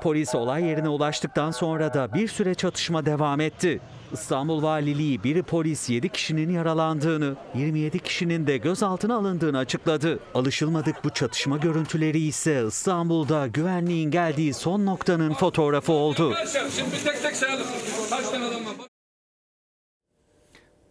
[0.08, 3.80] polis olay yerine ulaştıktan sonra da bir süre çatışma devam etti.
[4.12, 10.20] İstanbul Valiliği biri polis 7 kişinin yaralandığını, 27 kişinin de gözaltına alındığını açıkladı.
[10.34, 16.34] Alışılmadık bu çatışma görüntüleri ise İstanbul'da güvenliğin geldiği son noktanın fotoğrafı oldu.
[16.76, 17.66] Şimdi tek tek sayalım.
[18.10, 18.74] Kaç tane adam var?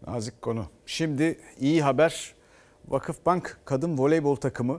[0.08, 0.66] Nazik konu.
[0.86, 2.36] Şimdi iyi haber.
[2.88, 4.78] Vakıfbank kadın voleybol takımı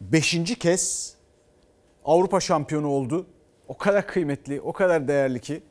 [0.00, 0.58] 5.
[0.58, 1.14] kez
[2.04, 3.26] Avrupa şampiyonu oldu.
[3.68, 5.62] O kadar kıymetli, o kadar değerli ki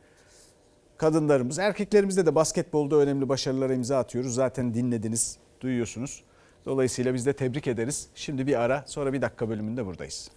[0.99, 1.59] kadınlarımız.
[1.59, 4.33] Erkeklerimizde de basketbolda önemli başarılara imza atıyoruz.
[4.33, 6.23] Zaten dinlediniz, duyuyorsunuz.
[6.65, 8.07] Dolayısıyla biz de tebrik ederiz.
[8.15, 10.31] Şimdi bir ara, sonra bir dakika bölümünde buradayız.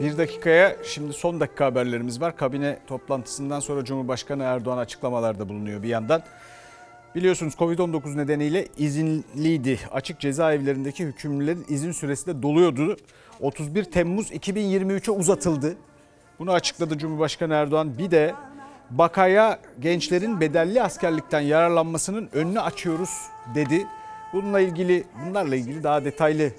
[0.00, 2.36] Bir dakikaya şimdi son dakika haberlerimiz var.
[2.36, 6.22] Kabine toplantısından sonra Cumhurbaşkanı Erdoğan açıklamalarda bulunuyor bir yandan.
[7.14, 9.78] Biliyorsunuz Covid-19 nedeniyle izinliydi.
[9.92, 12.96] Açık cezaevlerindeki hükümlülerin izin süresi de doluyordu.
[13.40, 15.76] 31 Temmuz 2023'e uzatıldı.
[16.38, 17.98] Bunu açıkladı Cumhurbaşkanı Erdoğan.
[17.98, 18.34] Bir de
[18.98, 23.10] bakaya gençlerin bedelli askerlikten yararlanmasının önünü açıyoruz
[23.54, 23.86] dedi.
[24.32, 26.50] Bununla ilgili bunlarla ilgili daha detaylı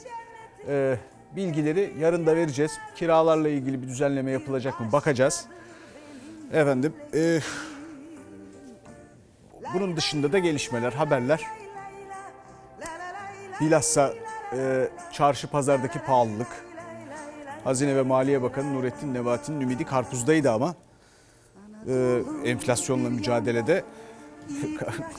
[0.67, 0.97] e,
[1.35, 2.71] bilgileri yarın da vereceğiz.
[2.95, 5.45] Kiralarla ilgili bir düzenleme yapılacak mı bakacağız.
[6.53, 7.39] Efendim e,
[9.73, 11.41] bunun dışında da gelişmeler, haberler.
[13.61, 14.13] Bilhassa
[14.57, 16.65] e, çarşı pazardaki pahalılık.
[17.63, 20.75] Hazine ve Maliye Bakanı Nurettin Nebati'nin ümidi karpuzdaydı ama
[21.87, 23.83] e, enflasyonla mücadelede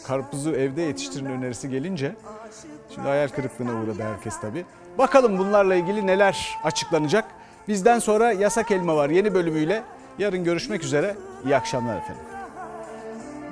[0.05, 2.15] karpuzu evde yetiştirin önerisi gelince
[2.95, 4.65] şimdi hayal kırıklığına uğradı herkes tabii.
[4.99, 7.25] Bakalım bunlarla ilgili neler açıklanacak.
[7.69, 9.83] Bizden sonra Yasak Elma var yeni bölümüyle.
[10.19, 11.17] Yarın görüşmek üzere.
[11.45, 12.23] İyi akşamlar efendim.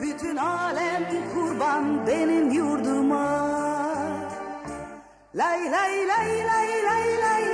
[0.01, 1.05] Bütün alem
[1.35, 3.55] kurban benim yurduma
[5.35, 7.45] Lay lay lay lay lay lay